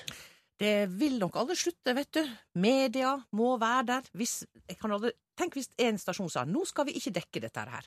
Det 0.60 0.88
vil 1.00 1.18
nok 1.20 1.36
aldri 1.36 1.56
slutte, 1.56 1.94
vet 1.96 2.12
du. 2.16 2.24
Media 2.60 3.14
må 3.32 3.56
være 3.60 3.86
der. 3.86 4.08
Hvis, 4.16 4.44
aldri, 4.68 5.12
tenk 5.36 5.56
hvis 5.56 5.70
en 5.78 5.98
stasjon 6.00 6.30
sa 6.32 6.44
nå 6.44 6.64
skal 6.68 6.88
vi 6.88 6.96
ikke 7.00 7.12
dekke 7.20 7.40
dette 7.40 7.60
her. 7.60 7.86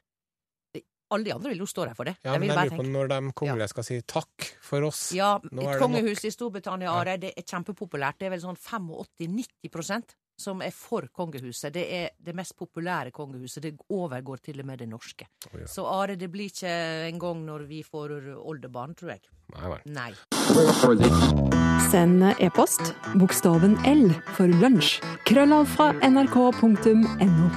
Alle 1.12 1.24
de 1.28 1.34
andre 1.36 1.50
vil 1.54 1.60
jo 1.60 1.66
stå 1.70 1.86
der 1.86 1.94
for 1.98 2.04
det. 2.10 2.16
Ja, 2.24 2.34
De 2.34 2.40
men 2.40 2.50
jeg 2.50 2.58
lurer 2.58 2.78
på 2.80 2.88
når 2.90 3.08
de 3.12 3.20
kongelige 3.38 3.70
skal 3.70 3.84
si 3.84 4.02
takk 4.02 4.48
for 4.62 4.82
oss. 4.88 5.12
Ja, 5.14 5.36
Nå 5.52 5.62
et 5.62 5.74
det 5.76 5.80
kongehus 5.82 6.24
i 6.26 6.32
Storbritannia, 6.34 6.90
Ja. 6.90 7.00
Are, 7.00 7.18
det 7.18 7.34
er 7.38 7.44
kjempepopulært. 7.44 8.18
Det 8.20 8.28
er 8.28 8.36
vel 8.38 8.42
sånn 8.42 8.58
85-90% 8.58 10.16
som 10.44 10.62
er 10.66 10.72
for 10.74 11.06
kongehuset. 11.14 11.74
Det 11.74 11.84
er 11.94 12.10
det 12.18 12.34
mest 12.36 12.56
populære 12.58 13.12
kongehuset. 13.14 13.62
Det 13.62 13.76
overgår 13.94 14.42
til 14.42 14.60
og 14.60 14.66
med 14.66 14.80
det 14.82 14.90
norske. 14.90 15.28
Oh, 15.54 15.60
ja. 15.62 15.68
Så 15.70 15.86
Are, 15.86 16.16
det 16.16 16.32
blir 16.34 16.50
ikke 16.50 16.74
en 17.10 17.20
gang 17.22 17.46
når 17.46 17.68
vi 17.70 17.84
får 17.86 18.36
oldebarn, 18.42 18.96
tror 18.98 19.14
jeg. 19.14 19.22
Nei 19.54 19.70
vel. 19.70 19.82
Nei. 19.94 20.12
Send 21.92 22.24
e-post 22.40 22.94
bokstaven 23.20 23.78
L 23.86 24.10
for 24.34 24.48
lunsj. 24.48 24.98
Krøllav 25.30 25.70
fra 25.76 25.92
nrk.no. 26.02 27.50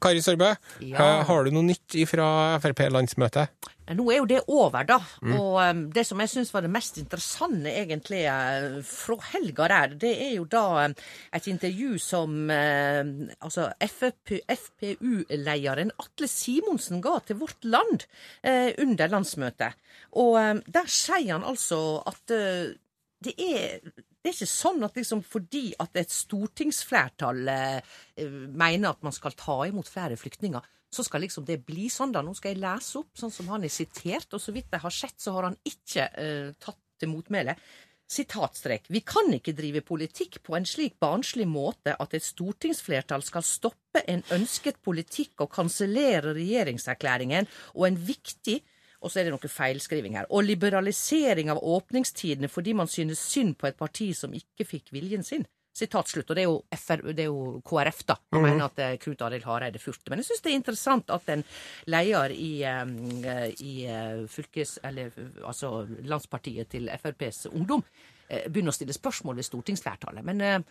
Kari 0.00 0.20
Sørbø, 0.24 0.52
Ja. 0.80 0.96
eh, 0.98 1.24
har 1.28 1.44
du 1.44 1.50
noe 1.54 1.62
nytt 1.66 1.96
fra 2.10 2.58
Frp-landsmøtet? 2.62 3.48
Nå 3.94 4.02
er 4.10 4.16
jo 4.18 4.24
det 4.26 4.40
over, 4.50 4.82
da. 4.82 4.96
Og 5.22 5.60
um, 5.62 5.82
det 5.94 6.02
som 6.08 6.18
jeg 6.18 6.28
syns 6.32 6.48
var 6.52 6.64
det 6.66 6.70
mest 6.74 6.96
interessante 6.98 7.70
egentlig 7.70 8.24
eh, 8.26 8.80
fra 8.82 9.14
helga 9.32 9.68
der, 9.70 9.94
det 10.02 10.10
er 10.24 10.32
jo 10.40 10.44
da 10.50 10.88
et 10.90 11.46
intervju 11.46 11.92
som 12.02 12.50
eh, 12.50 13.04
altså 13.38 13.68
FPU-lederen 14.50 15.92
Atle 16.02 16.28
Simonsen 16.30 17.00
ga 17.04 17.18
til 17.26 17.38
Vårt 17.40 17.62
Land 17.64 18.06
eh, 18.42 18.72
under 18.82 19.08
landsmøtet. 19.12 19.78
Og 20.18 20.34
der 20.66 20.90
sier 20.90 21.36
han 21.36 21.46
altså 21.46 21.80
at 22.10 22.34
eh, 22.34 22.74
det 23.24 23.32
er 23.40 23.80
det 24.26 24.32
er 24.32 24.40
ikke 24.40 24.50
sånn 24.50 24.82
at 24.82 24.96
liksom 24.98 25.20
fordi 25.22 25.68
at 25.78 25.94
et 26.00 26.10
stortingsflertall 26.10 27.46
eh, 27.52 27.92
eh, 28.18 28.32
mener 28.50 28.90
at 28.90 29.04
man 29.06 29.14
skal 29.14 29.36
ta 29.38 29.60
imot 29.68 29.86
flere 29.86 30.18
flyktninger, 30.18 30.64
så 30.90 31.04
skal 31.06 31.22
liksom 31.22 31.46
det 31.46 31.60
bli 31.68 31.86
sånn. 31.92 32.10
da. 32.10 32.24
Nå 32.26 32.34
skal 32.34 32.56
jeg 32.56 32.62
lese 32.64 32.98
opp 32.98 33.20
sånn 33.20 33.30
som 33.30 33.52
han 33.54 33.62
er 33.62 33.70
sitert, 33.70 34.26
og 34.34 34.42
så 34.42 34.54
vidt 34.56 34.74
jeg 34.74 34.82
har 34.82 34.94
sett, 34.94 35.14
så 35.22 35.36
har 35.36 35.46
han 35.46 35.58
ikke 35.62 36.08
eh, 36.18 36.50
tatt 36.58 36.80
til 36.98 37.12
motmæle. 37.12 37.54
Sitatstrek. 38.10 38.90
Vi 38.90 39.02
kan 39.06 39.30
ikke 39.34 39.54
drive 39.54 39.84
politikk 39.86 40.40
på 40.46 40.58
en 40.58 40.66
slik 40.66 40.98
barnslig 41.02 41.46
måte 41.50 41.94
at 41.94 42.14
et 42.14 42.26
stortingsflertall 42.26 43.22
skal 43.26 43.46
stoppe 43.46 44.02
en 44.10 44.26
ønsket 44.34 44.82
politikk 44.82 45.46
og 45.46 45.54
kansellere 45.54 46.34
regjeringserklæringen 46.34 47.46
og 47.74 47.88
en 47.88 47.98
viktig 48.10 48.60
og 49.00 49.10
så 49.10 49.20
er 49.20 49.28
det 49.28 49.34
noe 49.34 49.50
feilskriving 49.50 50.16
her. 50.18 50.28
Og 50.30 50.46
liberalisering 50.46 51.50
av 51.52 51.60
åpningstidene 51.62 52.50
fordi 52.52 52.76
man 52.78 52.90
synes 52.90 53.22
synd 53.22 53.56
på 53.60 53.68
et 53.70 53.78
parti 53.78 54.12
som 54.16 54.34
ikke 54.36 54.66
fikk 54.68 54.92
viljen 54.96 55.26
sin. 55.26 55.46
Sitat 55.76 56.08
slutt. 56.08 56.30
Og 56.30 56.38
det 56.38 56.44
er 56.46 56.48
jo, 56.48 56.56
FR, 56.72 57.02
det 57.12 57.26
er 57.26 57.28
jo 57.28 57.60
KrF, 57.66 58.00
da. 58.08 58.16
Han 58.32 58.46
mener 58.46 58.64
at 58.70 58.78
eh, 58.80 58.94
Knut 59.02 59.24
Arild 59.26 59.44
Hareide 59.44 59.80
furte. 59.82 60.08
Men 60.08 60.22
jeg 60.22 60.30
syns 60.30 60.44
det 60.44 60.52
er 60.52 60.56
interessant 60.56 61.12
at 61.12 61.28
en 61.34 61.44
leder 61.92 62.32
i, 62.32 62.52
eh, 62.64 63.44
i 63.60 63.74
eh, 63.84 64.22
fylkes... 64.32 64.78
Eller 64.88 65.12
altså 65.44 65.82
landspartiet 66.08 66.72
til 66.72 66.88
FrPs 66.96 67.50
ungdom 67.52 67.84
begynner 68.26 68.72
å 68.72 68.74
stille 68.74 68.94
spørsmål 68.96 69.36
ved 69.38 69.46
stortingsflertallet. 69.46 70.24
Men 70.26 70.64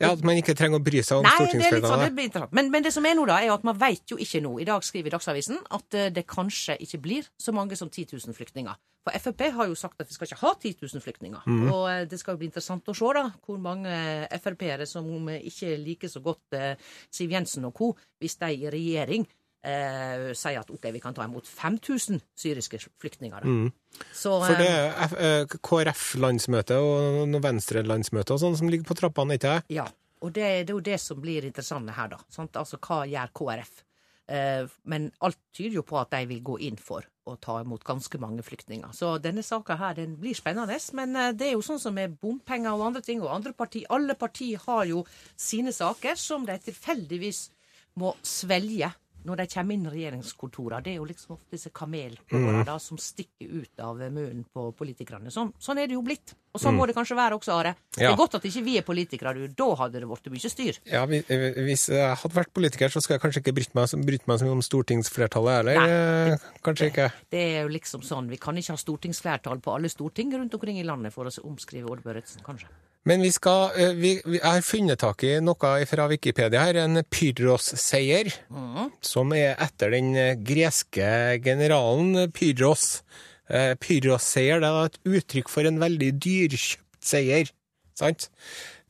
Ja, 0.00 0.12
At 0.12 0.22
man 0.26 0.38
ikke 0.40 0.54
trenger 0.58 0.80
å 0.80 0.84
bry 0.84 1.02
seg 1.04 1.20
om 1.20 1.26
Nei, 1.26 1.32
det 1.36 1.58
er 1.68 1.76
litt 1.76 1.86
sånn, 1.86 2.00
det 2.00 2.08
stortingsflertallet? 2.10 2.54
Men, 2.56 2.70
men 2.72 2.86
det 2.86 2.92
som 2.94 3.06
er 3.06 3.14
nå, 3.18 3.26
da, 3.28 3.36
er 3.42 3.52
at 3.54 3.66
man 3.66 3.76
veit 3.78 4.10
jo 4.10 4.18
ikke 4.20 4.40
nå. 4.42 4.54
I 4.62 4.66
dag 4.66 4.86
skriver 4.86 5.14
Dagsavisen 5.14 5.60
at 5.76 5.98
eh, 5.98 6.08
det 6.14 6.24
kanskje 6.30 6.78
ikke 6.82 7.02
blir 7.04 7.28
så 7.40 7.54
mange 7.54 7.78
som 7.78 7.90
10 7.90 8.16
000 8.16 8.36
flyktninger. 8.36 8.80
For 9.02 9.18
Frp 9.18 9.44
har 9.56 9.68
jo 9.70 9.76
sagt 9.78 10.02
at 10.02 10.10
vi 10.10 10.14
skal 10.14 10.30
ikke 10.30 10.40
ha 10.42 10.52
10 10.54 10.74
000 10.82 11.04
flyktninger. 11.04 11.46
Og 11.74 11.84
eh, 11.90 12.02
det 12.10 12.18
skal 12.22 12.34
jo 12.34 12.42
bli 12.42 12.50
interessant 12.50 12.90
å 12.90 12.96
se 12.96 13.12
da, 13.18 13.28
hvor 13.46 13.60
mange 13.62 13.92
eh, 13.92 14.40
Frp-ere 14.42 14.88
som 14.90 15.06
ikke 15.38 15.76
liker 15.84 16.10
så 16.10 16.24
godt 16.24 16.58
Siv 17.12 17.36
Jensen 17.36 17.68
og 17.70 17.76
co., 17.78 17.92
hvis 18.22 18.38
de 18.42 18.50
i 18.58 18.70
regjering 18.72 19.28
eh, 19.62 20.32
sier 20.36 20.60
at 20.62 20.72
ok, 20.72 20.88
vi 20.94 21.00
kan 21.02 21.14
ta 21.14 21.26
imot 21.26 21.48
5000 21.48 22.20
syriske 22.38 22.80
flyktninger. 23.00 23.46
Mm. 23.46 23.70
Så, 24.10 24.34
For 24.42 24.58
det 24.58 24.68
eh, 24.68 25.04
er 25.06 25.14
eh, 25.44 25.56
KrF-landsmøte 25.62 26.80
og 26.82 27.22
noen 27.30 27.44
Venstre-landsmøte 27.44 28.36
og 28.36 28.42
sånn 28.42 28.58
som 28.58 28.72
ligger 28.72 28.88
på 28.88 28.98
trappene, 28.98 29.38
ikke 29.38 29.56
det? 29.56 29.78
Ja, 29.78 29.86
og 30.22 30.34
det, 30.34 30.50
det 30.66 30.74
er 30.74 30.76
jo 30.76 30.84
det 30.92 30.98
som 31.02 31.22
blir 31.22 31.46
interessant 31.48 31.90
her, 31.94 32.12
da. 32.14 32.20
Sant? 32.32 32.58
Altså, 32.58 32.80
hva 32.82 33.02
gjør 33.10 33.32
KrF? 33.38 33.80
Eh, 34.32 34.68
men 34.88 35.10
alt 35.26 35.38
tyder 35.54 35.80
jo 35.80 35.86
på 35.86 35.98
at 36.00 36.12
de 36.14 36.22
vil 36.30 36.44
gå 36.46 36.58
inn 36.68 36.78
for 36.80 37.06
å 37.28 37.36
ta 37.38 37.60
imot 37.62 37.84
ganske 37.86 38.18
mange 38.22 38.42
flyktninger. 38.42 38.94
Så 38.96 39.14
denne 39.22 39.44
saka 39.46 39.76
her, 39.78 39.94
den 39.98 40.16
blir 40.18 40.34
spennende. 40.34 40.78
Men 40.98 41.14
det 41.38 41.50
er 41.50 41.54
jo 41.54 41.62
sånn 41.62 41.82
som 41.82 41.94
med 41.94 42.16
bompenger 42.22 42.74
og 42.74 42.88
andre 42.88 43.02
ting, 43.06 43.22
og 43.22 43.34
andre 43.34 43.54
parti, 43.54 43.84
alle 43.94 44.16
partier 44.18 44.62
har 44.64 44.88
jo 44.90 45.04
sine 45.38 45.74
saker 45.74 46.18
som 46.18 46.48
de 46.48 46.56
tilfeldigvis 46.70 47.44
må 48.00 48.14
svelge 48.24 48.88
når 49.28 49.42
de 49.42 49.46
kommer 49.54 49.76
inn 49.76 49.86
i 49.86 49.92
regjeringskontorene. 49.92 50.82
Det 50.84 50.92
er 50.92 51.00
jo 51.00 51.08
liksom 51.08 51.36
ofte 51.36 51.56
disse 51.56 51.72
kamelhårene 51.74 52.64
mm. 52.66 52.80
som 52.82 53.00
stikker 53.00 53.62
ut 53.62 53.82
av 53.82 54.00
munnen 54.02 54.44
på 54.52 54.68
politikerne. 54.78 55.32
Sånn, 55.34 55.52
sånn 55.62 55.80
er 55.82 55.90
det 55.90 55.96
jo 55.96 56.04
blitt. 56.06 56.34
Og 56.52 56.60
sånn 56.60 56.76
må 56.76 56.84
det 56.84 56.92
kanskje 56.96 57.16
være 57.16 57.38
også, 57.38 57.54
Are. 57.56 57.72
Det 57.96 58.04
er 58.04 58.16
godt 58.18 58.36
at 58.36 58.44
ikke 58.44 58.64
vi 58.66 58.74
er 58.76 58.84
politikere, 58.84 59.32
du. 59.38 59.46
Da 59.56 59.70
hadde 59.80 60.02
det 60.02 60.08
blitt 60.10 60.28
mye 60.34 60.52
styr. 60.52 60.80
Ja, 60.90 61.06
eh, 61.06 61.62
Hvis 61.64 61.86
jeg 61.88 62.18
hadde 62.20 62.36
vært 62.36 62.52
politiker, 62.52 62.92
så 62.92 63.00
skulle 63.00 63.16
jeg 63.16 63.24
kanskje 63.24 63.44
ikke 63.44 63.56
bryte 63.56 63.78
meg, 63.78 63.94
bryte 64.04 64.28
meg 64.28 64.44
om 64.52 64.60
stortingsflertallet 64.64 65.60
heller. 65.62 65.80
Nei. 65.80 65.88
det, 65.88 66.60
Kanskje 66.66 66.90
ikke. 66.92 67.08
Det 67.32 67.44
er 67.56 67.60
jo 67.62 67.72
liksom 67.72 68.04
sånn, 68.04 68.28
Vi 68.32 68.40
kan 68.42 68.58
ikke 68.58 68.76
ha 68.76 68.80
stortingsflertall 68.80 69.64
på 69.64 69.76
alle 69.76 69.88
storting 69.92 70.34
rundt 70.36 70.54
omkring 70.58 70.80
i 70.80 70.86
landet 70.86 71.14
for 71.14 71.28
å 71.28 71.36
omskrive 71.48 71.88
Odd 71.88 72.04
Børretzen, 72.04 72.44
kanskje. 72.44 72.68
Men 73.08 73.22
vi 73.24 73.32
skal 73.34 73.74
eh, 73.78 73.94
vi, 73.98 74.12
vi, 74.24 74.38
har 74.42 74.62
funnet 74.62 75.00
tak 75.02 75.24
i 75.26 75.34
noe 75.42 75.72
fra 75.90 76.06
Wikipedia 76.10 76.62
her. 76.62 76.78
En 76.84 77.02
Pyrros-seier. 77.02 78.30
Som 79.02 79.34
er 79.34 79.56
etter 79.62 79.94
den 79.96 80.12
eh, 80.18 80.36
greske 80.38 81.40
generalen 81.42 82.30
Pyrros. 82.34 83.02
Eh, 83.50 83.74
Pyrrhos-seier 83.82 84.62
det 84.62 84.70
er 84.70 84.92
et 84.92 85.00
uttrykk 85.18 85.50
for 85.50 85.66
en 85.66 85.82
veldig 85.82 86.12
dyrkjøpt 86.22 87.02
seier. 87.02 87.50
Sant? 87.98 88.30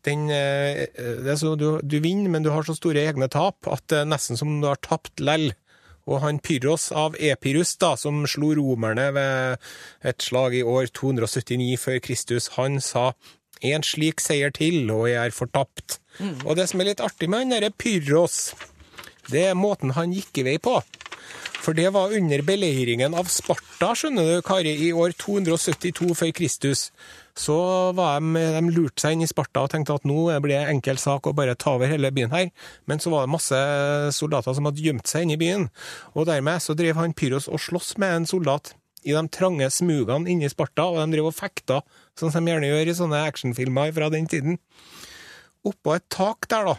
Den, 0.05 0.27
det 0.27 1.37
så 1.39 1.53
du, 1.55 1.77
du 1.79 1.95
vinner, 2.03 2.27
men 2.35 2.43
du 2.43 2.49
har 2.51 2.67
så 2.67 2.75
store 2.75 3.05
egne 3.07 3.29
tap 3.31 3.69
at 3.71 3.85
det 3.87 4.01
er 4.01 4.09
nesten 4.11 4.35
som 4.35 4.51
om 4.51 4.57
du 4.59 4.67
har 4.67 4.81
tapt 4.83 5.23
lell. 5.23 5.53
Og 6.11 6.19
han 6.25 6.41
Pyrros 6.43 6.89
av 6.91 7.15
Epirus, 7.23 7.77
da, 7.79 7.95
som 7.97 8.25
slo 8.29 8.51
romerne 8.59 9.07
ved 9.15 9.71
et 10.11 10.27
slag 10.27 10.59
i 10.59 10.65
år 10.67 10.91
279 10.91 11.79
før 11.79 12.03
Kristus, 12.03 12.51
han 12.59 12.83
sa 12.83 13.13
en 13.63 13.85
slik 13.87 14.23
seier 14.23 14.53
til, 14.55 14.91
og 14.91 15.09
jeg 15.11 15.21
er 15.23 15.35
fortapt. 15.37 16.01
Og 16.45 16.57
det 16.59 16.69
som 16.71 16.83
er 16.83 16.93
litt 16.93 17.05
artig 17.05 17.31
med 17.31 17.45
han 17.45 17.55
derre 17.55 17.71
Pyrros, 17.71 18.53
det 19.31 19.47
er 19.51 19.59
måten 19.59 19.95
han 19.97 20.13
gikk 20.15 20.43
i 20.43 20.47
vei 20.51 20.59
på. 20.63 20.81
For 21.63 21.79
det 21.79 21.93
var 21.95 22.11
under 22.11 22.43
beleiringen 22.43 23.15
av 23.15 23.29
Sparta, 23.31 23.93
skjønner 23.95 24.27
du, 24.27 24.41
Kari, 24.43 24.73
i 24.83 24.91
år 24.91 25.15
272 25.15 26.09
før 26.19 26.33
Kristus. 26.35 26.89
Så 27.39 27.55
de, 27.95 28.09
de 28.35 28.63
lurte 28.75 29.05
seg 29.05 29.15
inn 29.15 29.23
i 29.23 29.31
Sparta 29.31 29.63
og 29.63 29.71
tenkte 29.71 29.95
at 29.95 30.09
nå 30.09 30.27
blir 30.43 30.57
det 30.59 30.73
enkel 30.73 30.99
sak 30.99 31.31
å 31.31 31.35
bare 31.37 31.55
ta 31.55 31.77
over 31.77 31.89
hele 31.89 32.11
byen 32.13 32.35
her. 32.35 32.51
Men 32.91 32.99
så 33.01 33.15
var 33.15 33.25
det 33.25 33.35
masse 33.37 33.63
soldater 34.19 34.59
som 34.59 34.67
hadde 34.69 34.83
gjemt 34.83 35.07
seg 35.07 35.25
inne 35.25 35.39
i 35.39 35.41
byen. 35.41 35.69
Og 36.19 36.27
dermed 36.29 36.65
så 36.65 36.75
drev 36.75 36.99
han 36.99 37.15
Pyros 37.15 37.47
og 37.47 37.63
sloss 37.63 37.95
med 38.03 38.19
en 38.19 38.29
soldat 38.29 38.75
i 39.03 39.15
de 39.15 39.23
trange 39.35 39.69
smugene 39.75 40.31
inne 40.31 40.47
i 40.47 40.53
Sparta, 40.53 40.89
og 40.89 41.01
de 41.01 41.17
driver 41.17 41.33
og 41.33 41.93
sånn 42.19 42.33
som 42.33 42.45
de 42.45 42.53
gjerne 42.53 42.71
gjør 42.71 42.91
i 42.91 42.97
sånne 42.97 43.23
actionfilmer 43.29 43.93
fra 43.97 44.11
den 44.13 44.29
tiden. 44.31 44.59
Oppå 45.67 45.97
et 45.97 46.09
tak 46.11 46.49
der, 46.51 46.73
da, 46.73 46.77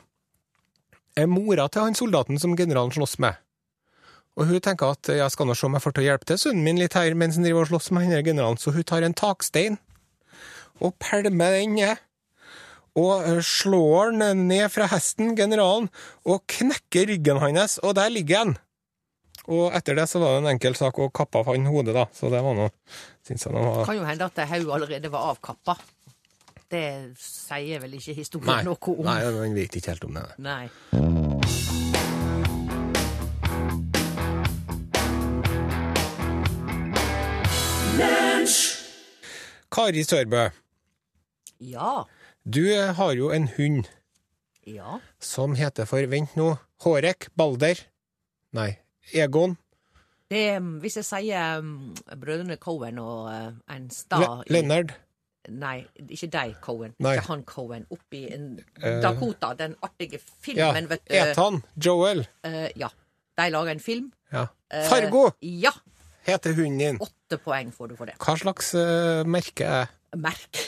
er 1.16 1.30
mora 1.30 1.70
til 1.70 1.86
han 1.86 1.98
soldaten 1.98 2.40
som 2.42 2.56
generalen 2.58 2.94
slåss 2.94 3.20
med. 3.24 3.40
Og 4.34 4.50
hun 4.50 4.62
tenker 4.66 4.96
at 4.96 5.12
jeg 5.14 5.30
skal 5.30 5.46
nå 5.46 5.56
se 5.58 5.68
om 5.68 5.76
jeg 5.78 5.84
får 5.84 5.94
til 5.94 6.04
å 6.04 6.08
hjelpe 6.08 6.28
til 6.30 6.40
sønnen 6.42 6.66
min 6.66 6.80
litt 6.82 6.96
her 6.98 7.14
mens 7.18 7.38
han 7.38 7.46
driver 7.46 7.68
og 7.68 7.70
slåss 7.70 7.92
med 7.94 8.08
denne 8.08 8.24
generalen, 8.26 8.58
så 8.58 8.74
hun 8.74 8.88
tar 8.88 9.06
en 9.06 9.14
takstein 9.18 9.78
og 10.82 10.96
pælmer 11.02 11.60
den 11.60 11.78
ned. 11.78 12.02
Og 12.98 13.26
eh, 13.26 13.40
slår 13.46 14.12
den 14.14 14.44
ned 14.50 14.68
fra 14.70 14.86
hesten, 14.92 15.34
generalen, 15.38 15.88
og 16.30 16.44
knekker 16.50 17.08
ryggen 17.10 17.42
hans, 17.42 17.80
og 17.82 17.96
der 17.98 18.12
ligger 18.14 18.44
han. 18.44 18.56
Og 19.52 19.74
etter 19.76 19.96
det 19.96 20.06
så 20.08 20.20
var 20.24 20.38
det 20.38 20.44
en 20.46 20.52
enkel 20.54 20.76
sak 20.80 21.00
å 21.04 21.10
kappe 21.12 21.42
av 21.42 21.50
han 21.52 21.66
hodet, 21.68 21.94
da. 21.98 22.06
Så 22.16 22.30
det 22.32 22.40
var 22.46 22.56
noe 22.56 22.72
Syns 23.28 23.44
jeg 23.46 23.54
var 23.56 23.86
Kan 23.88 23.98
jo 24.00 24.04
hende 24.08 24.26
at 24.30 24.36
hodet 24.36 24.72
allerede 24.76 25.12
var 25.12 25.34
avkappa. 25.34 25.76
Det 26.74 27.14
sier 27.22 27.80
vel 27.84 27.94
ikke 28.00 28.16
historien 28.18 28.50
Nei, 28.50 28.64
noe 28.66 28.80
om. 28.96 29.04
nei, 29.06 29.20
han 29.24 29.54
vet 29.56 29.76
ikke 29.78 29.94
helt 29.94 30.08
om 30.10 30.14
det. 30.18 30.26
Nei. 30.40 31.74
Kari 39.72 40.04
Sørbø, 40.04 40.52
Ja. 41.60 42.06
du 42.50 42.64
har 42.94 43.14
jo 43.14 43.30
en 43.32 43.48
hund 43.58 43.88
Ja. 44.66 45.00
som 45.20 45.56
heter 45.56 45.86
for 45.86 46.06
Vent 46.08 46.36
nå 46.36 46.60
Hårek 46.82 47.28
Balder. 47.36 47.76
Nei, 48.54 48.78
Egon. 49.12 49.58
Det, 50.32 50.58
um, 50.58 50.78
hvis 50.82 50.96
jeg 50.98 51.06
sier 51.06 51.60
um, 51.60 51.94
brødrene 52.22 52.56
Cohen 52.58 53.00
og 53.00 53.26
uh, 53.30 53.76
en 53.76 53.90
stad 53.94 54.44
i 54.50 54.62
Nei, 55.52 55.84
ikke 56.08 56.30
deg, 56.32 56.54
Cohen. 56.64 56.94
Nei. 57.04 57.18
Ikke 57.18 57.28
han 57.28 57.42
Cohen. 57.44 57.84
Oppi 57.92 58.22
en 58.32 58.46
Eh, 58.82 59.02
Dakota, 59.04 59.50
den 59.60 59.76
artige 59.84 60.16
Ja, 60.16 60.30
filmen, 60.42 60.88
vet 60.90 61.02
du. 61.10 61.14
Ethan. 61.20 61.58
Joel. 61.76 62.24
Uh, 62.48 62.70
ja. 62.80 62.88
De 63.38 63.50
lager 63.52 63.72
en 63.72 63.80
film. 63.84 64.12
Ja. 64.32 64.46
Fargo 64.88 65.32
Ja. 65.42 65.72
heter 66.26 66.54
hunden 66.56 66.80
din. 66.80 67.00
Åtte 67.02 67.38
poeng 67.44 67.74
får 67.74 67.88
du 67.92 67.96
for 67.96 68.06
det. 68.06 68.16
Hva 68.24 68.38
slags 68.40 68.72
merke 69.28 69.66
er 69.68 69.92
Merk. 70.20 70.60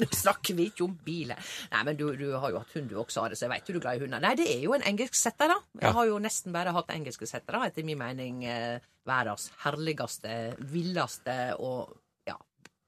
Nå 0.00 0.08
snakker 0.24 0.56
vi 0.58 0.68
ikke 0.70 0.84
om 0.86 0.94
biler. 1.06 1.38
Nei, 1.72 1.82
men 1.88 1.96
du, 1.98 2.04
du 2.18 2.26
har 2.36 2.50
jo 2.52 2.60
hatt 2.62 2.74
hund 2.76 2.90
du 2.90 2.96
også, 3.00 3.22
Are, 3.24 3.36
så 3.38 3.46
jeg 3.46 3.52
vet 3.54 3.70
du 3.70 3.78
er 3.78 3.84
glad 3.84 3.96
i 4.00 4.04
hunder. 4.04 4.22
Nei, 4.22 4.34
det 4.38 4.46
er 4.52 4.62
jo 4.66 4.74
en 4.76 4.84
engelsk 4.86 5.14
setter, 5.18 5.52
da. 5.54 5.58
Jeg 5.80 5.88
Ja. 5.88 5.92
har 5.96 6.06
jo 6.10 6.18
nesten 6.22 6.52
bare 6.56 6.74
hatt 6.76 6.92
engelske 6.94 7.28
settere, 7.30 7.62
etter 7.70 7.84
min 7.86 7.98
mening 8.00 8.44
eh, 8.44 8.78
verdens 9.06 9.48
herligste, 9.64 10.36
villeste 10.72 11.36
og 11.62 11.94
ja, 12.28 12.36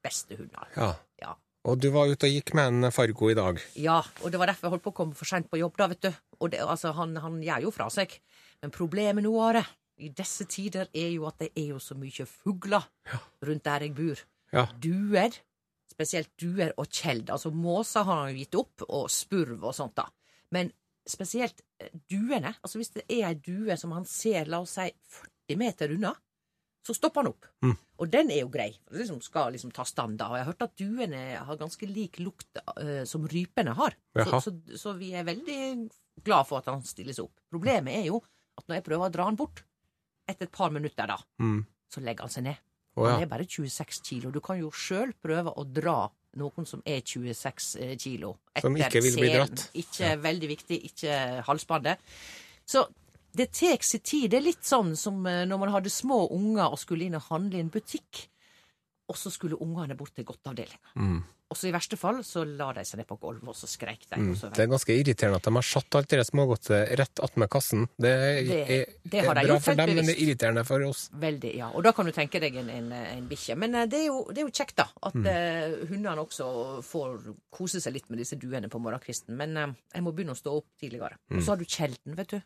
beste 0.03 0.37
hunder. 0.39 0.67
Ja. 0.77 0.91
Ja. 1.23 1.35
Og 1.67 1.75
du 1.83 1.89
var 1.91 2.07
ute 2.07 2.25
og 2.29 2.31
gikk 2.31 2.53
med 2.55 2.69
en 2.85 2.91
Fargo 2.95 3.27
i 3.29 3.35
dag. 3.35 3.59
Ja, 3.75 3.97
og 4.23 4.31
det 4.31 4.39
var 4.39 4.47
derfor 4.47 4.69
jeg 4.69 4.73
holdt 4.77 4.85
på 4.85 4.93
å 4.93 4.97
komme 5.01 5.17
for 5.17 5.27
seint 5.27 5.49
på 5.51 5.59
jobb, 5.59 5.75
da, 5.77 5.89
vet 5.91 6.05
du. 6.07 6.11
Og 6.39 6.53
det, 6.53 6.61
altså, 6.63 6.93
han, 6.95 7.17
han 7.19 7.41
gjør 7.43 7.65
jo 7.67 7.73
fra 7.75 7.89
seg. 7.91 8.15
Men 8.63 8.71
problemet 8.75 9.25
nå, 9.25 9.33
Are, 9.43 9.65
i 9.99 10.07
disse 10.15 10.45
tider 10.47 10.87
er 10.95 11.09
jo 11.11 11.25
at 11.27 11.41
det 11.43 11.49
er 11.59 11.73
jo 11.73 11.79
så 11.83 11.97
mye 11.99 12.23
fugler 12.29 12.85
rundt 13.43 13.65
der 13.67 13.83
jeg 13.85 13.93
bor. 13.97 14.21
Ja. 14.55 14.63
Duer, 14.81 15.35
spesielt 15.99 16.31
duer 16.39 16.71
og 16.79 16.87
kjeld. 16.87 17.27
Altså 17.33 17.51
måser 17.51 18.05
har 18.07 18.21
han 18.23 18.31
jo 18.31 18.39
gitt 18.39 18.55
opp, 18.55 18.85
og 18.87 19.09
spurv 19.11 19.65
og 19.67 19.75
sånt, 19.75 19.97
da. 19.99 20.05
Men 20.55 20.71
spesielt 21.09 21.59
eh, 21.83 21.91
duene. 22.09 22.53
Altså 22.63 22.79
hvis 22.79 22.93
det 22.95 23.03
er 23.11 23.25
ei 23.27 23.35
due 23.35 23.75
som 23.77 23.91
han 23.97 24.07
ser, 24.07 24.47
la 24.47 24.61
oss 24.63 24.77
si, 24.79 24.87
40 25.49 25.59
meter 25.59 25.91
unna, 25.97 26.13
så 26.87 26.95
stopper 26.95 27.21
han 27.25 27.31
opp. 27.33 27.47
Mm. 27.65 27.75
Og 27.99 28.09
den 28.13 28.29
er 28.31 28.39
jo 28.45 28.49
grei. 28.53 28.69
Det 28.87 29.01
liksom 29.01 29.19
skal 29.21 29.51
liksom 29.53 29.73
ta 29.75 29.83
stand, 29.85 30.15
da. 30.21 30.29
Og 30.31 30.37
jeg 30.39 30.45
har 30.45 30.51
hørt 30.53 30.63
at 30.69 30.77
duene 30.79 31.23
har 31.49 31.59
ganske 31.59 31.89
lik 31.91 32.21
lukt 32.23 32.61
uh, 32.63 33.03
som 33.09 33.27
rypene 33.29 33.73
har. 33.75 33.97
Så, 34.15 34.39
så, 34.47 34.53
så 34.79 34.93
vi 34.97 35.11
er 35.19 35.27
veldig 35.27 35.57
glad 36.23 36.47
for 36.47 36.61
at 36.61 36.69
han 36.71 36.81
stiller 36.87 37.13
seg 37.17 37.27
opp. 37.27 37.35
Problemet 37.51 37.99
er 37.99 38.07
jo 38.07 38.21
at 38.57 38.65
når 38.69 38.79
jeg 38.79 38.85
prøver 38.87 39.09
å 39.09 39.13
dra 39.13 39.27
han 39.27 39.37
bort, 39.39 39.65
etter 40.29 40.47
et 40.47 40.55
par 40.55 40.71
minutter 40.71 41.09
da, 41.11 41.19
Mm. 41.43 41.59
så 41.91 42.01
legger 42.05 42.25
han 42.27 42.33
seg 42.37 42.47
ned. 42.47 42.63
Han 43.05 43.19
ja. 43.19 43.25
er 43.25 43.31
bare 43.31 43.47
26 43.47 44.01
kilo. 44.05 44.31
Du 44.33 44.41
kan 44.43 44.59
jo 44.59 44.71
sjøl 44.75 45.13
prøve 45.21 45.53
å 45.55 45.65
dra 45.65 46.01
noen 46.39 46.67
som 46.69 46.81
er 46.85 47.01
26 47.01 47.69
kilo. 47.77 47.97
kilo. 47.99 48.33
Som 48.61 48.77
ikke 48.77 49.03
vil 49.05 49.17
bli 49.17 49.29
dratt. 49.33 49.67
Ikke 49.79 50.15
veldig 50.21 50.49
viktig, 50.51 50.81
ikke 50.91 51.19
halsbåndet. 51.47 52.01
Så 52.69 52.85
det 53.35 53.51
tar 53.53 53.81
sin 53.85 54.01
tid. 54.01 54.29
Det 54.31 54.39
er 54.39 54.45
litt 54.45 54.65
sånn 54.65 54.95
som 54.97 55.21
eh, 55.29 55.45
når 55.49 55.61
man 55.61 55.73
hadde 55.73 55.93
små 55.93 56.25
unger 56.35 56.69
og 56.69 56.81
skulle 56.81 57.07
inn 57.07 57.17
og 57.19 57.27
handle 57.29 57.59
i 57.59 57.63
en 57.63 57.71
butikk, 57.73 58.25
og 59.09 59.17
så 59.17 59.31
skulle 59.33 59.57
ungene 59.59 59.97
bort 59.97 60.13
til 60.15 60.25
godteavdelinga. 60.29 60.93
Mm. 61.01 61.19
Og 61.49 61.57
så 61.57 61.65
i 61.65 61.71
verste 61.73 61.97
fall 61.97 62.19
så 62.21 62.43
la 62.45 62.67
de 62.77 62.83
seg 62.85 62.99
ned 62.99 63.07
på 63.09 63.15
gulvet, 63.17 63.47
og 63.49 63.55
så 63.57 63.65
skreik 63.65 64.03
de. 64.05 64.19
Mm. 64.21 64.35
Så 64.37 64.51
Det 64.53 64.61
er 64.61 64.67
ganske 64.69 64.93
irriterende 64.93 65.39
at 65.39 65.47
de 65.47 65.53
har 65.55 65.65
satt 65.65 65.95
alt 65.97 66.11
det 66.13 66.19
smågodtet 66.27 66.91
rett 66.99 67.21
attmed 67.25 67.49
kassen. 67.49 67.87
Det 67.97 68.11
er, 68.11 68.43
Det- 68.45 68.59
er, 68.75 68.85
det 69.09 69.23
er 69.23 69.33
bra 69.47 69.55
for 69.57 69.73
dem, 69.79 69.95
men 69.97 70.05
det 70.05 70.13
er 70.13 70.21
irriterende 70.27 70.63
for 70.69 70.85
oss. 70.85 71.07
Veldig, 71.09 71.55
ja. 71.57 71.71
Og 71.73 71.81
da 71.87 71.91
kan 71.97 72.05
du 72.05 72.11
tenke 72.13 72.37
deg 72.43 72.53
en, 72.61 72.69
en, 72.69 72.91
en 72.93 73.25
bikkje. 73.31 73.57
Men 73.57 73.73
eh, 73.81 73.87
det 73.89 73.97
er, 74.03 74.05
jo, 74.11 74.19
det 74.29 74.43
er 74.43 74.45
jo 74.45 74.53
kjekt, 74.61 74.75
da. 74.77 74.85
At 75.01 75.17
Mm. 75.17 75.25
uh, 75.25 75.87
hundene 75.89 76.21
også 76.21 76.51
får 76.85 77.17
kose 77.49 77.81
seg 77.81 77.97
litt 77.97 78.09
med 78.13 78.19
disse 78.21 78.37
duene 78.37 78.69
på 78.69 78.77
morgenkvisten. 78.85 79.33
Men 79.35 79.57
uh, 79.57 79.73
jeg 79.95 80.05
må 80.05 80.13
begynne 80.13 80.37
å 80.37 80.41
stå 80.43 80.53
opp 80.61 80.69
tidligere. 80.79 81.17
Og 81.33 81.41
så 81.41 81.55
har 81.55 81.57
du 81.57 81.65
Kjelden, 81.65 82.13
vet 82.15 82.37
du. 82.37 82.41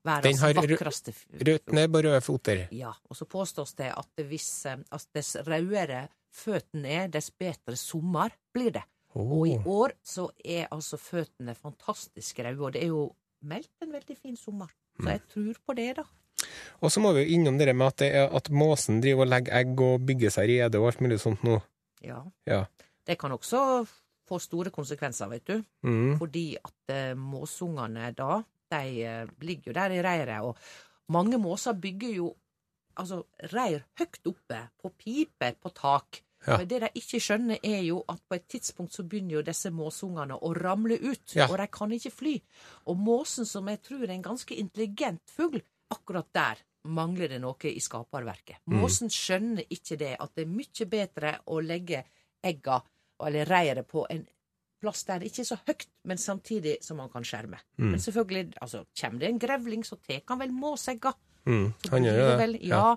Mm. 0.00 0.08
Verdens 0.10 0.40
Den 0.40 0.56
har 0.56 0.56
vakreste 0.56 1.12
Rødt 1.46 1.72
nebb 1.76 1.96
og 1.98 2.04
røde 2.04 2.20
foter. 2.24 2.62
Ja. 2.72 2.92
Og 3.08 3.16
så 3.16 3.26
påstås 3.28 3.74
det 3.76 3.90
at 3.92 4.22
hvis 4.30 4.48
at 4.66 5.06
dess 5.14 5.36
rødere 5.46 6.06
føttene 6.32 6.94
er, 7.02 7.10
dess 7.12 7.30
bedre 7.30 7.76
sommer 7.76 8.32
blir 8.54 8.72
det. 8.78 8.84
Og 9.18 9.48
i 9.48 9.56
år 9.66 9.96
så 10.06 10.28
er 10.44 10.70
altså 10.70 10.96
føttene 10.96 11.54
fantastisk 11.58 12.38
røde, 12.38 12.62
og 12.62 12.72
det 12.72 12.84
er 12.84 12.92
jo 12.92 13.08
meldt 13.42 13.82
en 13.82 13.92
veldig 13.92 14.16
fin 14.16 14.36
sommer. 14.36 14.70
Mm. 14.98 15.04
Så 15.04 15.10
jeg 15.10 15.22
tror 15.34 15.62
på 15.66 15.76
det, 15.76 15.90
da. 15.98 16.04
Og 16.80 16.92
så 16.92 17.00
må 17.02 17.12
vi 17.12 17.24
jo 17.24 17.36
innom 17.36 17.58
det 17.58 17.74
med 17.74 17.86
at, 17.90 17.98
det 18.00 18.10
at 18.40 18.50
måsen 18.54 19.00
driver 19.02 19.26
og 19.26 19.32
legger 19.34 19.58
egg 19.60 19.82
og 19.84 20.06
bygger 20.06 20.32
seg 20.32 20.48
rede 20.48 20.80
og 20.80 20.90
alt 20.90 21.02
mulig 21.04 21.18
sånt 21.20 21.42
nå. 21.44 21.58
Ja. 22.04 22.22
Ja. 22.48 22.64
Det 23.06 23.18
kan 23.20 23.34
også 23.34 23.82
få 24.30 24.38
store 24.40 24.70
konsekvenser, 24.72 25.28
vet 25.32 25.46
du. 25.50 25.60
Mm. 25.84 26.16
Fordi 26.20 26.46
at 26.56 26.94
eh, 26.94 27.12
måsungene 27.18 28.12
da, 28.16 28.38
de 28.70 29.04
eh, 29.04 29.26
ligger 29.42 29.70
jo 29.72 29.76
der 29.76 29.96
i 29.96 30.02
reiret, 30.04 30.40
og 30.46 30.56
mange 31.10 31.38
måser 31.42 31.72
bygger 31.78 32.14
jo 32.16 32.30
altså 33.00 33.22
reir 33.52 33.84
høyt 33.98 34.18
oppe, 34.28 34.58
på 34.80 34.90
piper, 34.98 35.54
på 35.60 35.72
tak. 35.74 36.20
Ja. 36.46 36.56
Men 36.56 36.68
det 36.68 36.80
de 36.82 36.88
ikke 36.96 37.20
skjønner, 37.20 37.58
er 37.62 37.82
jo 37.84 37.98
at 38.08 38.20
på 38.28 38.34
et 38.38 38.46
tidspunkt 38.48 38.94
så 38.96 39.04
begynner 39.04 39.38
jo 39.38 39.42
disse 39.44 39.70
måsungene 39.70 40.38
å 40.40 40.52
ramle 40.56 40.96
ut, 41.02 41.34
Ja. 41.36 41.46
og 41.50 41.58
de 41.60 41.66
kan 41.68 41.92
ikke 41.92 42.10
fly. 42.10 42.34
Og 42.86 42.96
måsen, 42.96 43.44
som 43.44 43.68
jeg 43.68 43.82
tror 43.82 44.04
er 44.04 44.14
en 44.14 44.22
ganske 44.24 44.56
intelligent 44.56 45.20
fugl, 45.28 45.60
akkurat 45.90 46.28
der 46.32 46.62
mangler 46.84 47.28
det 47.28 47.40
noe 47.42 47.68
i 47.68 47.80
skaperverket. 47.80 48.62
Mm. 48.66 48.78
Måsen 48.80 49.10
skjønner 49.12 49.66
ikke 49.68 49.98
det, 50.00 50.14
at 50.20 50.34
det 50.34 50.46
er 50.46 50.54
mye 50.54 50.86
bedre 50.88 51.34
å 51.46 51.60
legge 51.60 52.04
egga, 52.42 52.80
eller 53.20 53.44
reiret, 53.44 53.86
på 53.86 54.06
en 54.08 54.24
plass 54.80 55.04
der 55.08 55.20
det 55.20 55.30
ikke 55.30 55.44
er 55.44 55.50
så 55.52 55.58
høyt, 55.66 55.86
men 56.08 56.20
samtidig 56.20 56.78
som 56.84 57.00
man 57.00 57.10
kan 57.12 57.26
skjerme. 57.26 57.60
Mm. 57.78 57.92
Men 57.92 58.00
selvfølgelig, 58.02 58.54
altså, 58.60 58.84
kommer 59.00 59.22
det 59.22 59.28
en 59.28 59.42
grevling, 59.42 59.84
så 59.86 59.98
tar 60.06 60.22
han 60.28 60.40
vel 60.42 60.54
måsegga. 60.56 61.12
Mm. 61.46 61.66
Han 61.90 62.04
gjør 62.04 62.16
jo 62.18 62.24
det 62.24 62.30
det. 62.30 62.38
Vel, 62.40 62.56
ja. 62.68 62.96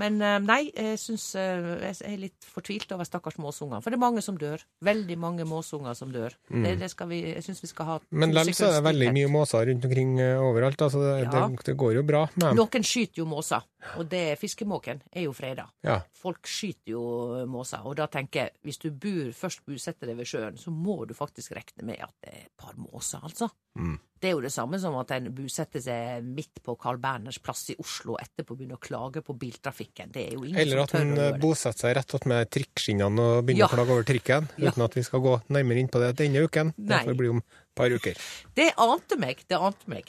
Men 0.00 0.20
eh, 0.22 0.36
nei, 0.44 0.60
jeg 0.70 0.98
syns 1.02 1.24
eh, 1.34 1.64
Jeg 1.82 1.96
er 2.06 2.18
litt 2.22 2.46
fortvilt 2.46 2.92
over 2.94 3.04
stakkars 3.08 3.38
måsunger. 3.42 3.82
For 3.82 3.90
det 3.90 3.98
er 3.98 4.04
mange 4.04 4.22
som 4.22 4.38
dør. 4.38 4.62
Veldig 4.86 5.16
mange 5.18 5.44
måsunger 5.48 5.94
som 5.98 6.12
dør. 6.14 6.36
Det, 6.48 6.76
det 6.80 6.90
skal 6.92 7.08
vi, 7.10 7.20
jeg 7.34 7.42
syns 7.46 7.62
vi 7.64 7.70
skal 7.72 7.86
ha 7.86 7.96
Mm. 8.00 8.20
Men 8.22 8.32
likevel 8.32 8.70
er 8.70 8.76
det 8.78 8.84
veldig 8.86 9.08
mye 9.12 9.28
måser 9.30 9.66
rundt 9.68 9.84
omkring 9.84 10.12
eh, 10.22 10.38
overalt. 10.40 10.80
Altså, 10.82 11.00
det, 11.02 11.24
Ja. 11.26 11.46
det, 11.48 11.64
det 11.66 11.74
går 11.76 11.94
jo 11.98 12.02
bra 12.06 12.22
med 12.34 12.44
dem. 12.46 12.56
Noen 12.56 12.86
skyter 12.86 13.20
jo 13.20 13.26
måser, 13.28 13.66
og 13.98 14.08
det 14.08 14.38
fiskemåken 14.40 15.02
er 15.12 15.26
jo 15.26 15.32
freda. 15.36 15.66
Ja. 15.84 15.98
Folk 16.16 16.46
skyter 16.48 16.94
jo 16.94 17.02
måser, 17.50 17.84
og 17.84 17.96
da 18.00 18.06
tenker 18.06 18.46
jeg, 18.46 18.54
hvis 18.64 18.78
du 18.82 18.90
bor, 18.90 19.32
først 19.36 19.64
bosetter 19.66 20.06
deg 20.10 20.16
ved 20.20 20.30
sjøen, 20.30 20.56
så 20.58 20.70
må 20.74 21.04
du 21.06 21.14
faktisk 21.18 21.52
regne 21.58 21.86
med 21.90 22.00
at 22.06 22.14
det 22.24 22.32
er 22.32 22.46
et 22.46 22.54
par 22.58 22.74
måser, 22.80 23.20
altså. 23.26 23.50
Mm. 23.78 23.98
Det 24.20 24.28
er 24.28 24.34
jo 24.34 24.42
det 24.44 24.50
samme 24.52 24.76
som 24.80 24.96
at 25.00 25.14
en 25.16 25.30
bosetter 25.32 25.80
seg 25.80 26.24
midt 26.26 26.60
på 26.64 26.74
Carl 26.80 26.98
Berners 27.00 27.38
plass 27.40 27.70
i 27.72 27.76
Oslo 27.80 28.18
og 28.18 28.20
etterpå 28.20 28.52
begynner 28.58 28.76
å 28.76 28.82
klage 28.84 29.22
på 29.24 29.32
biltrafikken. 29.40 30.10
Det 30.12 30.26
er 30.26 30.34
jo 30.36 30.44
ingen 30.44 30.60
Eller 30.60 30.82
at 30.82 30.92
å 30.92 31.00
eh, 31.00 31.38
bosetter 31.40 31.86
seg 31.86 31.96
rett 31.96 32.14
attmed 32.18 32.50
trikkskinnene 32.52 33.16
og 33.38 33.46
begynner 33.48 33.64
Ja. 33.64 33.70
å 33.70 33.74
klage 33.78 33.96
over 33.96 34.04
trikken, 34.04 34.50
Ja. 34.58 34.68
uten 34.70 34.84
at 34.84 34.94
vi 34.94 35.02
skal 35.08 35.20
gå 35.24 35.40
nærmere 35.48 35.80
inn 35.80 35.88
på 35.88 36.00
det 36.04 36.12
denne 36.20 36.44
uken. 36.44 36.74
Det 36.76 37.00
får 37.08 37.16
bli 37.16 37.28
om 37.32 37.38
et 37.40 37.74
par 37.74 37.88
uker. 37.88 38.14
Det 38.54 38.74
ante 38.76 39.16
meg, 39.16 39.40
det 39.48 39.56
ante 39.56 39.88
meg. 39.88 40.04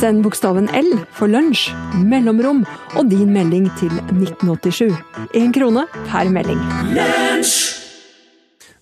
Send 0.00 0.24
bokstaven 0.24 0.68
L 0.72 1.04
for 1.12 1.28
lunsj, 1.28 1.68
mellomrom 2.08 2.64
og 2.96 3.10
din 3.10 3.32
melding 3.36 3.68
til 3.76 3.92
1987. 4.16 4.96
Én 5.36 5.52
krone 5.52 5.84
per 6.08 6.28
melding. 6.32 7.84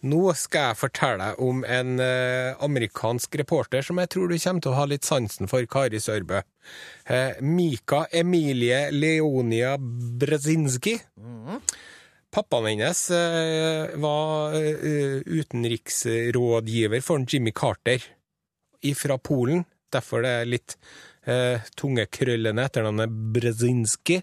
Nå 0.05 0.21
skal 0.37 0.69
jeg 0.69 0.81
fortelle 0.83 1.31
deg 1.31 1.41
om 1.45 1.63
en 1.65 1.95
eh, 2.03 2.53
amerikansk 2.65 3.39
reporter 3.41 3.85
som 3.87 4.01
jeg 4.03 4.11
tror 4.13 4.29
du 4.29 4.37
kommer 4.37 4.65
til 4.65 4.75
å 4.75 4.77
ha 4.77 4.85
litt 4.91 5.09
sansen 5.09 5.49
for, 5.49 5.65
Kari 5.71 6.01
Sørbø. 6.03 6.43
Eh, 7.09 7.41
Mika 7.41 8.05
Emilie 8.13 8.91
Leonia 8.93 9.79
Brzezinski. 9.81 10.99
Pappaen 12.35 12.69
hennes 12.69 13.01
eh, 13.15 13.95
var 14.03 14.59
utenriksrådgiver 15.25 17.05
for 17.07 17.25
Jimmy 17.25 17.55
Carter 17.57 18.05
fra 18.99 19.17
Polen. 19.17 19.65
Derfor 19.95 20.25
det 20.25 20.37
er 20.43 20.51
litt 20.51 20.77
eh, 21.25 21.65
tungekrøllende 21.81 22.69
etternavnet 22.69 23.21
Brzezinski. 23.35 24.21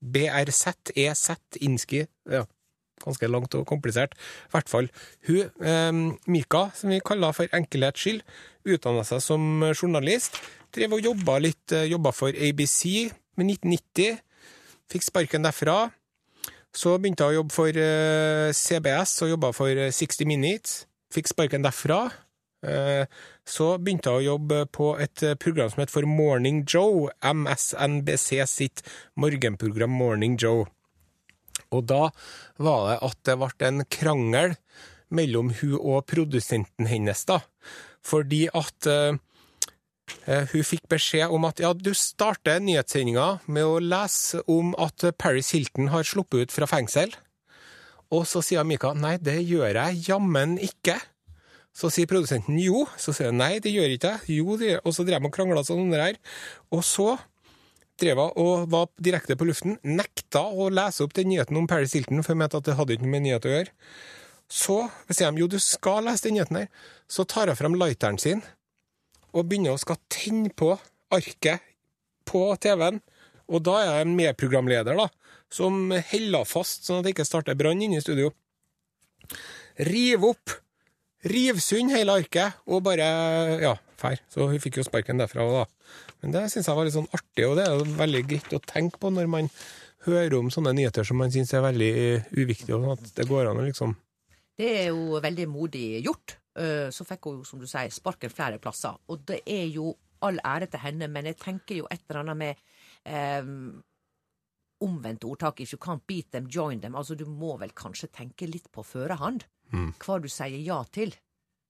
B-R-Z-E-Z-Inski. 0.00 2.06
Ja, 2.32 2.46
ganske 3.04 3.28
langt 3.30 3.54
og 3.58 3.66
komplisert. 3.68 4.14
I 4.48 4.54
hvert 4.54 4.72
fall. 4.72 4.88
Hun, 5.28 5.50
eh, 5.64 5.92
Mika, 6.30 6.70
som 6.74 6.90
vi 6.90 7.00
kaller 7.04 7.32
for 7.36 7.50
enkelhets 7.56 8.00
skyld, 8.04 8.22
utdanna 8.68 9.04
seg 9.04 9.22
som 9.24 9.62
journalist. 9.72 10.36
Drev 10.74 10.92
og 10.98 11.02
jobba 11.02 11.38
litt, 11.40 11.72
eh, 11.72 11.88
jobba 11.90 12.12
for 12.14 12.28
ABC 12.30 13.10
med 13.36 13.46
1990. 13.56 14.20
Fikk 14.90 15.02
sparken 15.06 15.42
derfra. 15.42 15.90
Så 16.72 16.98
begynte 17.02 17.24
hun 17.26 17.32
å 17.32 17.38
jobbe 17.40 17.54
for 17.54 17.68
eh, 17.74 18.52
CBS 18.54 19.22
og 19.24 19.32
jobba 19.34 19.52
for 19.52 19.68
eh, 19.68 19.90
60 19.90 20.26
Minutes. 20.26 20.84
Fikk 21.10 21.26
sparken 21.32 21.62
derfra. 21.66 22.04
Eh, 22.62 23.06
Så 23.50 23.78
begynte 23.82 24.12
hun 24.12 24.20
å 24.20 24.22
jobbe 24.22 24.66
på 24.70 24.92
et 25.02 25.22
eh, 25.26 25.34
program 25.34 25.70
som 25.72 25.80
het 25.82 25.90
for 25.90 26.06
Morning 26.06 26.62
Joe, 26.68 27.08
MSNBC 27.24 28.44
sitt 28.46 28.82
morgenprogram 29.18 29.90
Morning 29.90 30.36
Joe. 30.38 30.66
Og 31.74 31.86
da 31.90 32.08
var 32.58 32.86
det 32.88 32.98
at 33.06 33.18
det 33.28 33.36
ble 33.40 33.68
en 33.68 33.84
krangel 33.90 34.56
mellom 35.10 35.50
hun 35.60 35.78
og 35.78 36.06
produsenten 36.10 36.88
hennes, 36.90 37.24
da. 37.26 37.40
Fordi 38.06 38.46
at 38.56 38.88
eh, 38.90 39.18
hun 40.52 40.66
fikk 40.66 40.86
beskjed 40.90 41.32
om 41.34 41.46
at 41.48 41.60
ja, 41.62 41.72
du 41.74 41.92
starter 41.96 42.62
nyhetssendinga 42.62 43.28
med 43.50 43.66
å 43.66 43.80
lese 43.82 44.42
om 44.50 44.72
at 44.80 45.04
Paris 45.20 45.52
Hilton 45.54 45.90
har 45.94 46.06
sluppet 46.06 46.46
ut 46.46 46.54
fra 46.54 46.68
fengsel. 46.70 47.12
Og 48.10 48.26
så 48.26 48.42
sier 48.42 48.66
Mika 48.66 48.92
nei, 48.96 49.16
det 49.22 49.38
gjør 49.46 49.76
jeg 49.76 50.04
jammen 50.08 50.56
ikke. 50.62 50.98
Så 51.70 51.90
sier 51.94 52.08
produsenten 52.10 52.58
jo, 52.58 52.82
så 52.98 53.14
sier 53.14 53.30
hun 53.30 53.38
nei, 53.38 53.60
det 53.62 53.70
gjør 53.70 53.92
ikke 53.94 54.14
jeg. 54.16 54.40
Jo, 54.40 54.56
det 54.58 54.72
gjør 54.72 54.80
Og 54.88 54.96
så 54.96 55.06
drev 55.06 55.22
de 55.22 55.30
og 55.30 55.36
krangla 55.36 55.62
sånn 55.66 55.84
under 55.84 56.02
her. 56.02 56.18
Og 56.74 56.82
så 56.86 57.12
drev 58.00 58.20
og 58.24 58.70
var 58.72 58.88
direkte 59.02 59.36
på 59.38 59.46
luften, 59.48 59.76
nekta 59.86 60.42
å 60.48 60.70
lese 60.72 61.04
opp 61.04 61.14
den 61.16 61.30
nyheten 61.32 61.58
om 61.60 61.68
Paris 61.70 61.94
Hilton, 61.96 62.22
for 62.24 62.34
jeg 62.34 62.40
mente 62.42 62.60
at 62.60 62.66
det 62.68 62.76
hadde 62.78 62.96
ikke 62.96 63.06
noe 63.06 63.14
med 63.14 63.26
nyhet 63.26 63.46
å 63.46 63.52
gjøre. 63.54 63.74
Så 64.50 64.78
sier 65.06 65.30
de 65.30 65.44
jo, 65.44 65.50
du 65.50 65.60
skal 65.62 66.02
lese 66.08 66.26
den 66.26 66.38
nyheten 66.38 66.62
her. 66.62 66.70
Så 67.10 67.26
tar 67.28 67.50
hun 67.50 67.58
frem 67.58 67.76
lighteren 67.78 68.18
sin 68.18 68.42
og 69.30 69.46
begynner 69.46 69.76
å 69.76 69.80
skal 69.80 70.00
tenne 70.10 70.50
på 70.50 70.72
arket 71.14 71.62
på 72.26 72.42
TV-en. 72.62 72.98
Og 73.50 73.62
da 73.66 73.76
er 73.78 73.88
jeg 73.90 74.06
en 74.06 74.16
medprogramleder, 74.18 74.98
da, 74.98 75.06
som 75.50 75.90
heller 75.90 76.46
fast 76.46 76.86
sånn 76.86 77.00
at 77.00 77.06
det 77.06 77.14
ikke 77.14 77.26
starter 77.26 77.58
brann 77.58 77.82
inne 77.82 77.98
i 77.98 78.04
studio. 78.04 78.32
Riv 79.90 80.26
opp! 80.32 80.58
Riv 81.30 81.58
sund 81.60 81.92
hele 81.92 82.14
arket, 82.16 82.62
og 82.64 82.80
bare 82.86 83.06
ja, 83.60 83.74
fær. 84.00 84.22
Så 84.32 84.46
hun 84.48 84.62
fikk 84.62 84.78
jo 84.80 84.86
sparken 84.86 85.20
derfra 85.20 85.44
òg, 85.44 85.58
da. 85.58 86.09
Men 86.22 86.32
det 86.34 86.42
syns 86.52 86.66
jeg 86.68 86.76
var 86.76 86.84
litt 86.84 86.94
sånn 86.96 87.08
artig, 87.16 87.46
og 87.48 87.56
det 87.56 87.64
er 87.66 87.94
veldig 88.00 88.22
greit 88.28 88.52
å 88.56 88.60
tenke 88.66 88.98
på 89.00 89.10
når 89.14 89.28
man 89.32 89.48
hører 90.06 90.34
om 90.38 90.50
sånne 90.52 90.72
nyheter 90.76 91.04
som 91.04 91.16
man 91.20 91.30
syns 91.32 91.52
er 91.56 91.62
veldig 91.64 91.90
uviktige, 92.36 92.76
og 92.76 92.92
at 92.98 93.10
det 93.16 93.26
går 93.28 93.50
an 93.50 93.60
å 93.60 93.66
liksom 93.66 93.96
Det 94.60 94.68
er 94.82 94.88
jo 94.90 95.20
veldig 95.20 95.46
modig 95.48 96.02
gjort. 96.04 96.36
Eh, 96.56 96.90
Så 96.92 97.04
fikk 97.08 97.24
hun 97.30 97.38
jo, 97.40 97.44
som 97.44 97.58
du 97.60 97.66
sier, 97.66 97.88
sparken 97.90 98.30
flere 98.30 98.58
plasser. 98.58 98.96
Og 99.08 99.24
det 99.24 99.40
er 99.46 99.66
jo 99.72 99.94
all 100.22 100.36
ære 100.44 100.66
til 100.70 100.80
henne, 100.80 101.08
men 101.08 101.24
jeg 101.24 101.36
tenker 101.40 101.76
jo 101.80 101.86
et 101.90 102.02
eller 102.10 102.20
annet 102.20 102.36
med 102.36 102.56
um, 103.44 103.82
omvendt 104.84 105.24
ordtak. 105.24 105.60
If 105.60 105.72
you 105.72 105.78
can't 105.78 106.04
beat 106.06 106.30
them, 106.32 106.46
join 106.46 106.80
them. 106.80 106.94
Altså, 106.94 107.14
du 107.16 107.24
må 107.24 107.56
vel 107.60 107.70
kanskje 107.72 108.08
tenke 108.12 108.46
litt 108.48 108.70
på 108.72 108.84
førehånd 108.84 109.44
Mm. 109.72 109.92
hva 110.02 110.20
du 110.20 110.26
sier 110.28 110.58
ja 110.66 110.82
til. 110.92 111.12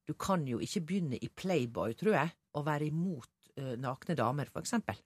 Du 0.08 0.14
kan 0.14 0.46
jo 0.48 0.58
ikke 0.58 0.80
begynne 0.86 1.18
i 1.20 1.28
Playboy, 1.28 1.92
tror 1.94 2.14
jeg, 2.14 2.30
og 2.54 2.64
være 2.64 2.86
imot 2.88 3.28
eh, 3.28 3.39
nakne 3.80 4.16
damer, 4.18 4.50
for 4.52 4.64
eksempel. 4.64 4.98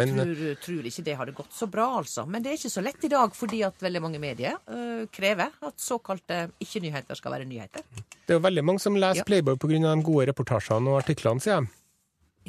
men... 0.00 0.14
Jeg 0.16 0.36
tror, 0.36 0.52
tror 0.64 0.86
ikke 0.88 1.04
det 1.04 1.16
hadde 1.18 1.34
gått 1.36 1.52
så 1.52 1.68
bra, 1.68 1.86
altså. 1.98 2.24
Men 2.28 2.44
det 2.44 2.52
er 2.52 2.60
ikke 2.60 2.72
så 2.72 2.84
lett 2.84 3.04
i 3.04 3.10
dag, 3.12 3.34
fordi 3.36 3.60
at 3.66 3.84
veldig 3.84 4.02
mange 4.04 4.20
medier 4.22 4.56
eh, 4.64 5.02
krever 5.12 5.52
at 5.68 5.82
såkalte 5.82 6.46
ikke-nyheter 6.62 7.18
skal 7.18 7.36
være 7.36 7.48
nyheter. 7.48 7.84
det 7.92 8.32
er 8.32 8.40
jo 8.40 8.44
veldig 8.46 8.64
mange 8.64 8.84
som 8.84 8.96
leser 8.96 9.22
Ja. 9.22 9.28
Playboy 9.28 9.58
pga. 9.60 9.80
de 9.82 10.06
gode 10.08 10.28
reportasjene 10.32 10.94
og 10.94 11.02
artiklene, 11.02 11.44
sier 11.44 11.60
jeg. 11.60 11.72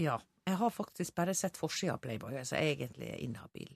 Ja. 0.08 0.19
Jeg 0.43 0.60
har 0.60 0.71
faktisk 0.76 1.15
bare 1.15 1.34
sett 1.39 1.56
forsida 1.56 1.93
av 1.93 2.02
Playboy, 2.04 2.36
så 2.43 2.60
jeg 2.60 2.63
er 2.63 2.76
egentlig 2.76 3.13
inhabil. 3.23 3.69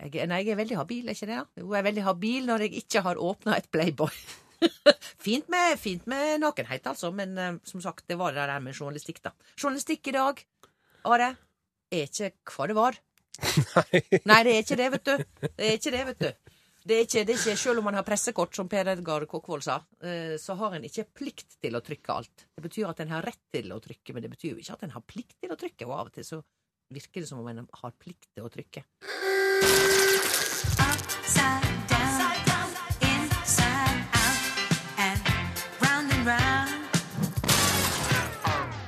Jeg, 0.00 0.28
nei, 0.28 0.42
jeg 0.44 0.54
er 0.54 0.58
veldig 0.60 0.78
habil, 0.78 1.08
er 1.08 1.16
ikke 1.16 1.28
det? 1.28 1.42
Jo, 1.60 1.70
jeg 1.72 1.78
er 1.80 1.86
veldig 1.90 2.04
habil 2.06 2.48
når 2.48 2.64
jeg 2.64 2.82
ikke 2.82 3.02
har 3.04 3.20
åpna 3.20 3.56
et 3.56 3.68
Playboy. 3.72 4.12
fint, 5.26 5.48
med, 5.52 5.76
fint 5.80 6.06
med 6.08 6.40
nakenhet, 6.40 6.88
altså, 6.88 7.10
men 7.12 7.36
eh, 7.40 7.58
som 7.68 7.82
sagt, 7.84 8.06
det 8.08 8.16
var 8.20 8.32
det 8.32 8.46
der 8.48 8.64
med 8.64 8.76
journalistikk, 8.76 9.20
da. 9.24 9.32
Journalistikk 9.60 10.08
i 10.08 10.16
dag, 10.16 10.40
Are, 11.06 11.30
er 11.92 12.08
ikke 12.08 12.32
hva 12.52 12.66
det 12.70 12.76
var. 12.76 12.98
Nei, 14.30 14.40
det 14.46 14.52
er 14.52 14.60
ikke 14.62 14.78
det, 14.80 14.90
vet 14.94 15.06
du. 15.06 15.24
Det 15.46 15.66
er 15.66 15.78
ikke 15.78 15.94
det, 15.94 16.04
vet 16.10 16.22
du. 16.24 16.52
Det 16.86 16.94
er 16.94 17.02
ikke, 17.02 17.22
det 17.26 17.34
er 17.34 17.40
ikke, 17.40 17.56
Selv 17.58 17.80
om 17.80 17.88
man 17.88 17.96
har 17.98 18.04
pressekort, 18.06 18.54
som 18.54 18.68
Per 18.70 18.92
Edgar 18.92 19.26
Kokkvold 19.26 19.64
sa, 19.66 19.80
eh, 20.06 20.36
så 20.38 20.54
har 20.60 20.76
en 20.76 20.86
ikke 20.86 21.08
plikt 21.18 21.58
til 21.62 21.74
å 21.74 21.82
trykke 21.82 22.14
alt. 22.14 22.46
Det 22.54 22.62
betyr 22.62 22.86
at 22.90 23.02
en 23.02 23.14
har 23.16 23.26
rett 23.26 23.42
til 23.52 23.72
å 23.74 23.80
trykke, 23.82 24.14
men 24.14 24.22
det 24.22 24.30
betyr 24.36 24.52
jo 24.52 24.62
ikke 24.62 24.78
at 24.78 24.86
en 24.86 24.94
har 24.94 25.02
plikt 25.06 25.40
til 25.42 25.50
å 25.50 25.58
trykke. 25.58 25.88
Og 25.88 25.96
av 25.98 26.12
og 26.12 26.14
til 26.14 26.28
så 26.28 26.42
virker 26.94 27.24
det 27.24 27.30
som 27.30 27.42
om 27.42 27.50
en 27.50 27.66
har 27.66 27.96
plikt 27.98 28.30
til 28.30 28.46
å 28.46 28.52
trykke. 28.52 28.86
Upside 31.26 31.85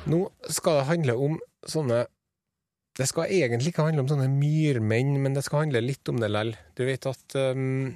Nå 0.08 0.24
skal 0.48 0.80
det 0.80 0.88
handle 0.88 1.14
om 1.20 1.36
sånne 1.68 2.06
Det 2.98 3.06
skal 3.06 3.30
egentlig 3.30 3.72
ikke 3.72 3.84
handle 3.86 4.02
om 4.02 4.10
sånne 4.10 4.26
myrmenn, 4.32 5.18
men 5.22 5.36
det 5.36 5.44
skal 5.46 5.66
handle 5.66 5.84
litt 5.84 6.08
om 6.10 6.18
det 6.18 6.32
lell. 6.32 6.56
Du 6.74 6.82
vet 6.88 7.06
at 7.06 7.36
um, 7.54 7.92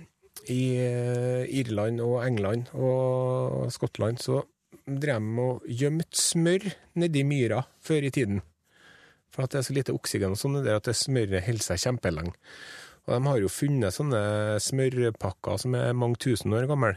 i 0.46 0.60
eh, 0.78 1.42
Irland 1.58 1.98
og 2.04 2.20
England 2.22 2.70
og 2.78 3.66
Skottland 3.74 4.22
så 4.22 4.44
drev 4.86 5.18
de 5.26 5.42
og 5.42 5.66
gjemte 5.66 6.18
smør 6.18 6.68
nedi 7.02 7.24
myra 7.26 7.64
før 7.82 8.06
i 8.06 8.12
tiden. 8.14 8.44
For 9.32 9.42
at 9.42 9.54
det 9.54 9.62
er 9.62 9.66
så 9.66 9.76
lite 9.76 9.96
oksygen 9.96 10.36
og 10.36 10.38
sånn 10.38 10.60
i 10.60 10.64
det 10.68 10.76
at 10.76 10.86
det 10.86 10.94
smøret 10.98 11.46
holder 11.48 11.66
seg 11.66 11.82
kjempelenge. 11.82 12.34
Og 13.08 13.16
de 13.16 13.20
har 13.26 13.42
jo 13.42 13.50
funnet 13.50 13.96
sånne 13.96 14.22
smørpakker 14.62 15.58
som 15.64 15.74
er 15.78 15.96
mange 15.98 16.20
tusen 16.22 16.54
år 16.54 16.68
gamle. 16.70 16.94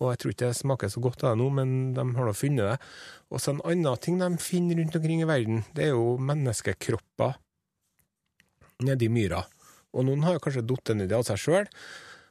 Og 0.00 0.14
jeg 0.14 0.20
tror 0.20 0.32
ikke 0.32 0.48
det 0.48 0.56
smaker 0.56 0.90
så 0.92 1.02
godt 1.04 1.24
av 1.24 1.34
det 1.34 1.42
nå, 1.42 1.48
men 1.60 1.72
de 1.96 2.04
har 2.16 2.28
da 2.28 2.36
funnet 2.36 2.70
det. 2.70 2.90
Og 3.30 3.42
så 3.42 3.52
en 3.52 3.62
annen 3.68 4.00
ting 4.00 4.20
de 4.20 4.30
finner 4.40 4.80
rundt 4.80 4.96
omkring 4.96 5.24
i 5.24 5.28
verden, 5.28 5.64
det 5.76 5.88
er 5.88 5.92
jo 5.92 6.14
menneskekropper 6.16 7.36
nedi 8.86 9.10
myra. 9.12 9.42
Og 9.92 10.06
noen 10.06 10.24
har 10.24 10.40
kanskje 10.42 10.64
datt 10.64 10.94
nedi 10.96 11.16
av 11.16 11.26
seg 11.28 11.42
sjøl, 11.42 11.68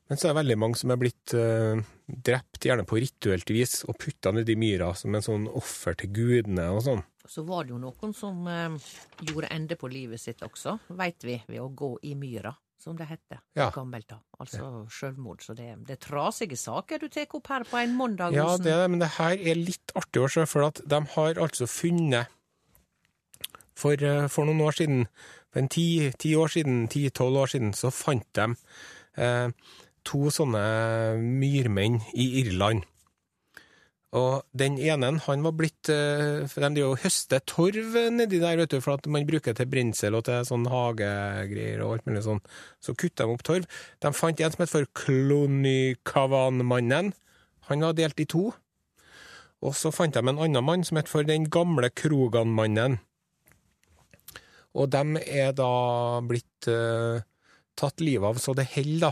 men 0.10 0.17
så 0.17 0.25
er 0.25 0.32
det 0.32 0.39
veldig 0.39 0.58
mange 0.58 0.79
som 0.79 0.89
er 0.89 0.97
blitt 0.97 1.34
eh, 1.38 1.82
drept, 2.10 2.63
gjerne 2.65 2.88
på 2.89 2.97
rituelt 2.97 3.51
vis, 3.53 3.84
og 3.86 3.99
putta 4.01 4.34
nedi 4.34 4.55
myra 4.58 4.89
som 4.97 5.13
en 5.13 5.25
sånn 5.25 5.45
offer 5.60 5.99
til 5.99 6.10
gudene 6.15 6.65
og 6.73 6.82
sånn. 6.88 7.03
Så 7.29 7.43
var 7.45 7.67
det 7.67 7.75
jo 7.75 7.82
noen 7.84 8.15
som 8.17 8.47
eh, 8.49 8.89
gjorde 9.27 9.51
ende 9.53 9.77
på 9.77 9.91
livet 9.91 10.21
sitt 10.21 10.41
også, 10.45 10.79
veit 10.97 11.21
vi, 11.27 11.38
ved 11.45 11.62
å 11.62 11.69
gå 11.69 11.91
i 12.10 12.15
myra, 12.17 12.55
som 12.80 12.96
det 12.98 13.08
heter 13.10 13.39
Ja. 13.56 13.70
gammelt 13.76 14.08
da. 14.08 14.20
Altså 14.39 14.86
sjølmord. 14.89 15.42
Så 15.44 15.54
det, 15.56 15.86
det 15.88 15.98
er 15.98 16.04
trasige 16.08 16.56
saker 16.58 17.00
du 17.00 17.08
tar 17.12 17.28
opp 17.36 17.48
her 17.52 17.63
på 17.68 17.78
en 17.82 17.96
mandag, 17.98 18.34
Ja, 18.34 18.56
det 18.58 18.72
er 18.72 18.84
det, 18.86 18.89
men 18.92 19.00
det 19.04 19.10
her 19.18 19.36
er 19.36 19.56
litt 19.60 19.92
artig 20.00 20.22
å 20.24 20.30
se, 20.32 20.46
for 20.48 20.63
at 20.70 20.82
de 20.88 21.02
har 21.15 21.34
altså 21.36 21.68
funnet 21.68 22.28
For, 23.80 23.94
eh, 23.96 24.28
for 24.28 24.44
noen 24.44 24.60
år 24.60 24.74
siden, 24.76 25.06
for 25.52 25.60
en 25.62 25.70
ti, 25.72 26.12
ti 26.20 26.34
år 26.36 26.50
siden, 26.52 26.88
ti-tolv 26.92 27.38
år 27.39 27.48
siden, 27.54 27.70
så 27.74 27.88
fant 27.96 28.26
de 28.36 28.48
eh, 29.15 29.52
to 30.04 30.30
sånne 30.36 30.63
myrmenn 31.20 32.02
i 32.13 32.26
Irland. 32.42 32.84
Og 34.17 34.41
den 34.58 34.80
ene, 34.82 35.22
han 35.22 35.43
var 35.45 35.54
blitt 35.54 35.86
eh, 35.93 36.41
For 36.50 36.58
de 36.63 36.74
driver 36.74 36.95
og 36.95 37.02
høster 37.04 37.39
torv 37.45 37.93
nedi 38.15 38.39
der, 38.41 38.58
vet 38.58 38.74
du, 38.74 38.82
for 38.82 38.93
at 38.98 39.06
man 39.12 39.28
bruker 39.30 39.54
til 39.54 39.69
brensel 39.69 40.17
og 40.17 40.24
til 40.26 40.48
sånn 40.48 40.65
hagegreier 40.72 41.82
og 41.86 41.91
alt 41.93 42.06
mulig 42.10 42.24
sånn. 42.26 42.41
Så 42.82 42.98
kutta 42.98 43.24
de 43.26 43.30
opp 43.36 43.43
torv. 43.45 43.65
De 44.02 44.10
fant 44.17 44.39
en 44.41 44.54
som 44.56 44.63
het 44.65 44.74
for 44.74 44.89
Klonikavan-mannen. 44.98 47.13
Han 47.69 47.86
var 47.86 47.93
delt 47.98 48.19
i 48.24 48.26
to. 48.30 48.50
Og 49.62 49.76
så 49.78 49.91
fant 49.93 50.13
de 50.15 50.22
en 50.24 50.41
annen 50.41 50.65
mann 50.65 50.84
som 50.88 50.98
het 50.98 51.12
for 51.12 51.24
Den 51.28 51.45
gamle 51.52 51.89
Krogan-mannen. 51.93 52.98
Og 54.74 54.89
de 54.93 55.04
er 55.26 55.54
da 55.58 56.22
blitt 56.26 56.67
uh, 56.69 57.22
tatt 57.78 58.02
livet 58.02 58.30
av 58.30 58.38
så 58.41 58.54
det 58.58 58.67
holder, 58.76 59.10
da. 59.10 59.12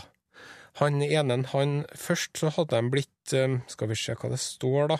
Han 0.79 1.01
ene, 1.03 1.41
han 1.53 1.77
Først 1.97 2.37
så 2.37 2.51
hadde 2.53 2.77
de 2.77 2.93
blitt 2.93 3.35
eh, 3.35 3.59
Skal 3.71 3.91
vi 3.91 3.99
se 3.99 4.17
hva 4.17 4.31
det 4.33 4.41
står, 4.41 4.93
da. 4.93 4.99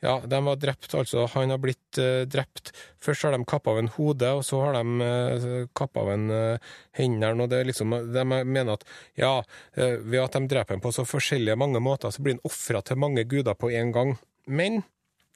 Ja, 0.00 0.14
de 0.24 0.38
var 0.44 0.56
drept, 0.56 0.94
altså. 0.96 1.26
Han 1.34 1.52
har 1.52 1.58
blitt 1.60 1.98
eh, 2.00 2.22
drept. 2.24 2.70
Først 3.04 3.26
har 3.26 3.34
de 3.34 3.44
kappa 3.44 3.74
av 3.74 3.82
en 3.82 3.90
hode, 3.98 4.30
og 4.32 4.40
så 4.48 4.62
har 4.62 4.78
de 4.78 4.84
uh, 5.04 5.66
kappa 5.76 6.00
av 6.00 6.12
en 6.14 6.24
uh, 6.32 6.70
hendene. 6.96 7.44
Og 7.44 7.50
det 7.52 7.58
er 7.60 7.68
liksom, 7.68 7.92
de 8.14 8.24
mener 8.24 8.72
at 8.78 8.86
ja, 9.20 9.34
eh, 9.76 9.98
ved 10.00 10.22
at 10.22 10.38
de 10.38 10.48
dreper 10.48 10.78
ham 10.78 10.84
på 10.84 10.94
så 10.96 11.04
forskjellige 11.04 11.58
mange 11.60 11.84
måter, 11.84 12.14
så 12.16 12.24
blir 12.24 12.38
han 12.38 12.48
ofra 12.48 12.80
til 12.80 13.00
mange 13.02 13.26
guder 13.28 13.58
på 13.60 13.68
en 13.76 13.92
gang. 13.92 14.14
Men 14.48 14.80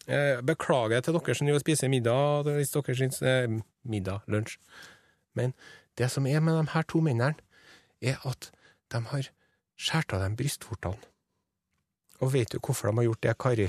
eh, 0.08 0.40
beklager 0.40 1.04
til 1.04 1.18
dere 1.18 1.36
som 1.36 1.46
driver 1.46 1.60
og 1.60 1.66
spiser 1.66 1.92
middag, 1.92 2.48
hvis 2.48 2.72
dere 2.72 2.98
syns 2.98 3.20
eh, 3.22 3.60
Middag, 3.84 4.24
lunsj. 4.32 4.56
Men 5.36 5.52
det 6.00 6.08
som 6.08 6.24
er 6.26 6.40
med 6.40 6.56
de 6.56 6.72
her 6.72 6.88
to 6.88 7.04
mennene, 7.04 7.36
er 8.00 8.16
at 8.24 8.48
de 8.92 9.04
har 9.12 9.28
skåret 9.76 10.16
av 10.16 10.24
dem 10.24 10.36
brystvortene. 10.38 11.10
Og 12.22 12.30
vet 12.32 12.52
du 12.52 12.60
hvorfor 12.60 12.88
de 12.88 13.00
har 13.00 13.08
gjort 13.08 13.24
det, 13.26 13.34
Kari? 13.42 13.66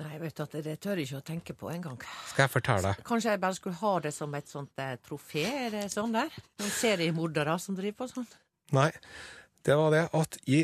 Nei, 0.00 0.18
vet 0.20 0.36
du 0.36 0.42
at 0.44 0.52
det, 0.54 0.62
det 0.64 0.76
tør 0.80 1.00
jeg 1.00 1.08
ikke 1.08 1.20
å 1.20 1.26
tenke 1.26 1.54
på 1.58 1.70
engang. 1.72 1.96
Skal 2.30 2.46
jeg 2.46 2.52
fortelle 2.52 2.92
deg? 2.92 3.00
Kanskje 3.08 3.34
jeg 3.34 3.40
bare 3.42 3.56
skulle 3.56 3.80
ha 3.80 3.94
det 4.04 4.12
som 4.16 4.36
et 4.38 4.48
sånt 4.48 4.80
eh, 4.80 4.94
trofé? 5.04 5.44
Er 5.66 5.74
det 5.74 5.86
sånn 5.92 6.14
der? 6.14 6.30
Noen 6.60 6.76
seriemordere 6.76 7.56
som 7.60 7.76
driver 7.76 7.98
på 8.04 8.10
sånn? 8.12 8.28
Nei, 8.76 8.90
det 9.66 9.76
var 9.76 9.90
det 9.92 10.04
at 10.16 10.38
i 10.48 10.62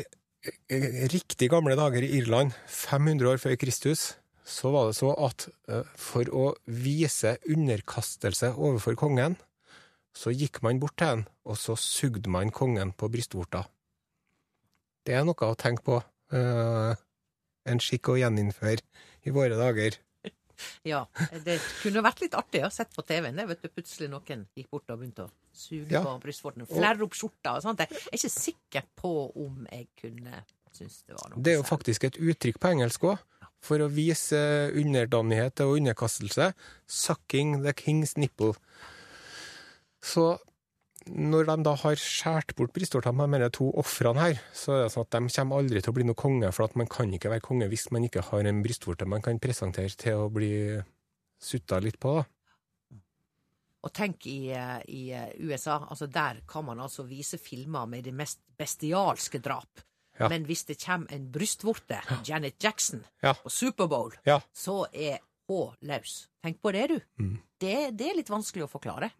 riktig 1.11 1.49
gamle 1.51 1.75
dager 1.77 2.05
i 2.05 2.13
Irland, 2.21 2.55
500 2.71 3.33
år 3.33 3.41
før 3.41 3.57
Kristus, 3.59 4.13
så 4.47 4.71
var 4.71 4.89
det 4.89 4.95
så 4.95 5.11
at 5.27 5.49
eh, 5.67 5.83
for 5.99 6.29
å 6.31 6.45
vise 6.65 7.35
underkastelse 7.51 8.53
overfor 8.55 8.95
kongen, 8.99 9.35
så 10.15 10.31
gikk 10.33 10.63
man 10.65 10.79
bort 10.81 10.95
til 10.97 11.11
han, 11.11 11.25
og 11.45 11.59
så 11.59 11.75
sugde 11.77 12.31
man 12.31 12.53
kongen 12.53 12.95
på 12.97 13.09
brystvorta. 13.11 13.67
Det 15.07 15.15
er 15.15 15.23
noe 15.27 15.47
å 15.47 15.55
tenke 15.59 15.85
på. 15.87 16.01
Uh, 16.33 16.91
en 17.67 17.79
skikk 17.83 18.11
å 18.11 18.17
gjeninnføre 18.19 18.83
i 19.27 19.33
våre 19.35 19.59
dager. 19.59 19.99
Ja, 20.81 21.03
det 21.45 21.59
kunne 21.83 22.01
vært 22.01 22.23
litt 22.23 22.33
artig 22.33 22.63
å 22.65 22.69
sett 22.73 22.89
på 22.95 23.03
TV-en. 23.05 23.37
Vet 23.45 23.61
du, 23.61 23.67
plutselig 23.69 24.07
noen 24.09 24.47
gikk 24.57 24.71
bort 24.73 24.89
og 24.89 25.03
begynte 25.03 25.27
å 25.27 25.29
suge 25.53 25.93
Ja. 25.93 26.01
på 26.01 26.15
brystvortene. 26.23 26.65
flerre 26.65 27.05
opp 27.05 27.13
skjorta 27.13 27.53
og 27.59 27.61
sånt. 27.61 27.83
Jeg 27.83 27.93
er 27.93 28.17
ikke 28.17 28.31
sikker 28.33 28.87
på 28.97 29.11
om 29.37 29.67
jeg 29.69 29.85
kunne 30.01 30.41
synes 30.73 31.03
det 31.05 31.17
var 31.17 31.29
noe 31.29 31.43
Det 31.43 31.53
er 31.53 31.59
jo 31.59 31.67
faktisk 31.67 32.07
et 32.07 32.17
uttrykk 32.17 32.59
på 32.61 32.71
engelsk 32.73 33.05
òg, 33.09 33.21
for 33.63 33.81
å 33.81 33.89
vise 33.89 34.39
underdanighet 34.73 35.61
og 35.65 35.77
underkastelse. 35.77 36.51
'Sucking 36.87 37.61
the 37.63 37.73
king's 37.73 38.17
nipple'. 38.17 38.57
Så 40.01 40.37
når 41.09 41.45
de 41.49 41.55
da 41.65 41.73
har 41.83 41.95
skåret 42.01 42.55
bort 42.57 42.73
brystvortene 42.75 43.27
med 43.29 43.41
de 43.41 43.49
to 43.57 43.69
ofrene 43.79 44.19
her, 44.19 44.39
så 44.53 44.73
er 44.75 44.83
det 44.85 44.93
sånn 44.93 45.05
at 45.07 45.15
de 45.17 45.33
kommer 45.35 45.57
aldri 45.61 45.81
til 45.81 45.91
å 45.93 45.95
bli 45.97 46.05
noen 46.07 46.19
konge, 46.19 46.51
for 46.55 46.65
at 46.67 46.75
man 46.79 46.87
kan 46.91 47.11
ikke 47.13 47.31
være 47.33 47.45
konge 47.45 47.67
hvis 47.71 47.87
man 47.95 48.03
ikke 48.07 48.23
har 48.29 48.47
en 48.49 48.63
brystvorte 48.65 49.07
man 49.09 49.21
kan 49.25 49.39
presentere 49.39 49.89
til 49.95 50.23
å 50.25 50.29
bli 50.33 50.51
sutta 51.39 51.79
litt 51.83 51.99
på, 52.01 52.17
da. 52.19 52.25
Og 53.85 53.93
tenk 53.93 54.25
i, 54.27 54.49
i 54.91 55.03
USA, 55.45 55.77
altså 55.87 56.07
der 56.11 56.41
kan 56.49 56.65
man 56.65 56.79
altså 56.83 57.05
vise 57.07 57.37
filmer 57.39 57.85
med 57.87 58.03
de 58.03 58.11
mest 58.11 58.41
bestialske 58.57 59.39
drap. 59.39 59.83
Ja. 60.17 60.27
Men 60.33 60.47
hvis 60.49 60.65
det 60.65 60.79
kommer 60.81 61.13
en 61.13 61.27
brystvorte, 61.31 61.99
Janet 62.25 62.57
Jackson, 62.63 63.03
Ja. 63.21 63.35
på 63.37 63.49
Superbowl, 63.53 64.15
Ja. 64.25 64.39
så 64.51 64.87
er 64.91 65.19
H-løs. 65.47 66.27
Tenk 66.43 66.57
på 66.61 66.73
det, 66.73 66.87
du. 66.89 66.97
Mm. 67.21 67.37
Det, 67.61 67.75
det 67.95 68.09
er 68.09 68.17
litt 68.17 68.29
vanskelig 68.33 68.65
å 68.65 68.71
forklare. 68.71 69.11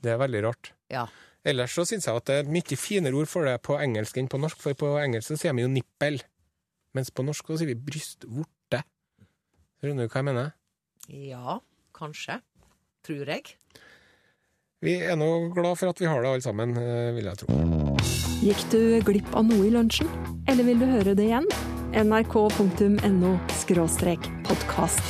Det 0.00 0.12
er 0.14 0.16
veldig 0.22 0.42
rart. 0.46 0.70
Ja. 0.90 1.06
Ellers 1.46 1.72
så 1.72 1.86
syns 1.88 2.06
jeg 2.08 2.20
at 2.20 2.26
det 2.28 2.34
er 2.36 2.42
et 2.44 2.52
mye 2.52 2.76
finere 2.76 3.16
ord 3.16 3.30
for 3.30 3.48
det 3.48 3.56
på 3.64 3.78
engelsk 3.80 4.18
enn 4.20 4.28
på 4.28 4.40
norsk, 4.42 4.60
for 4.60 4.76
på 4.76 4.92
engelsk 5.00 5.30
så 5.30 5.38
sier 5.40 5.56
vi 5.56 5.64
jo 5.64 5.72
nippel, 5.72 6.20
mens 6.96 7.12
på 7.14 7.24
norsk 7.24 7.48
så 7.48 7.60
sier 7.60 7.72
vi 7.72 7.78
brystvorte. 7.80 8.82
Skjønner 9.80 10.04
du 10.04 10.12
hva 10.12 10.20
jeg 10.20 10.28
mener? 10.28 10.52
Ja, 11.08 11.60
kanskje. 11.96 12.42
Tror 13.06 13.32
jeg. 13.32 13.56
Vi 14.84 14.98
er 15.00 15.16
nå 15.16 15.28
glad 15.56 15.78
for 15.80 15.92
at 15.92 16.00
vi 16.00 16.08
har 16.08 16.20
det 16.20 16.30
alle 16.30 16.44
sammen, 16.44 16.76
eh, 16.76 17.12
vil 17.16 17.28
jeg 17.30 17.40
tro. 17.40 17.56
Gikk 18.44 18.62
du 18.72 18.80
glipp 19.04 19.34
av 19.36 19.44
noe 19.48 19.66
i 19.68 19.72
lunsjen? 19.72 20.08
Eller 20.48 20.64
vil 20.68 20.80
du 20.80 20.88
høre 20.88 21.16
det 21.16 21.28
igjen? 21.28 21.48
nrk.no 21.90 23.38
podkast. 24.46 25.02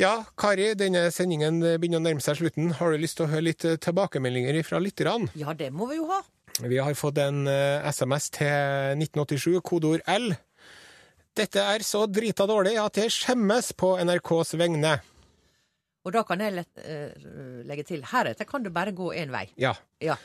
Ja, 0.00 0.22
Kari, 0.40 0.70
denne 0.80 1.10
sendingen 1.12 1.58
begynner 1.60 2.00
å 2.00 2.04
nærme 2.06 2.22
seg 2.24 2.38
slutten. 2.38 2.70
Har 2.78 2.94
du 2.94 3.00
lyst 3.02 3.18
til 3.18 3.26
å 3.26 3.32
høre 3.32 3.44
litt 3.50 3.66
eh, 3.68 3.76
tilbakemeldinger 3.76 4.56
fra 4.64 4.80
lytterne? 4.80 5.28
Ja, 5.36 5.52
det 5.52 5.68
må 5.74 5.90
vi 5.90 5.98
jo 5.98 6.06
ha. 6.08 6.22
Vi 6.64 6.78
har 6.80 6.96
fått 6.96 7.20
en 7.20 7.44
eh, 7.48 7.84
SMS 7.92 8.30
til 8.32 8.96
1987, 8.96 9.60
kodeord 9.60 10.04
L. 10.08 10.30
Dette 11.36 11.64
er 11.74 11.84
så 11.84 12.06
drita 12.08 12.46
dårlig 12.48 12.78
at 12.80 13.00
jeg 13.00 13.12
skjemmes 13.12 13.72
på 13.76 13.94
NRKs 14.00 14.54
vegne. 14.60 14.94
Og 16.02 16.16
da 16.16 16.24
kan 16.26 16.40
jeg 16.42 16.56
lett, 16.56 16.80
uh, 16.82 17.60
legge 17.68 17.84
til 17.88 18.02
heretter 18.10 18.48
kan 18.48 18.64
du 18.64 18.72
bare 18.74 18.92
gå 18.96 19.12
én 19.16 19.30
vei. 19.32 19.46
Ja. 19.60 19.70
Ja. 20.02 20.16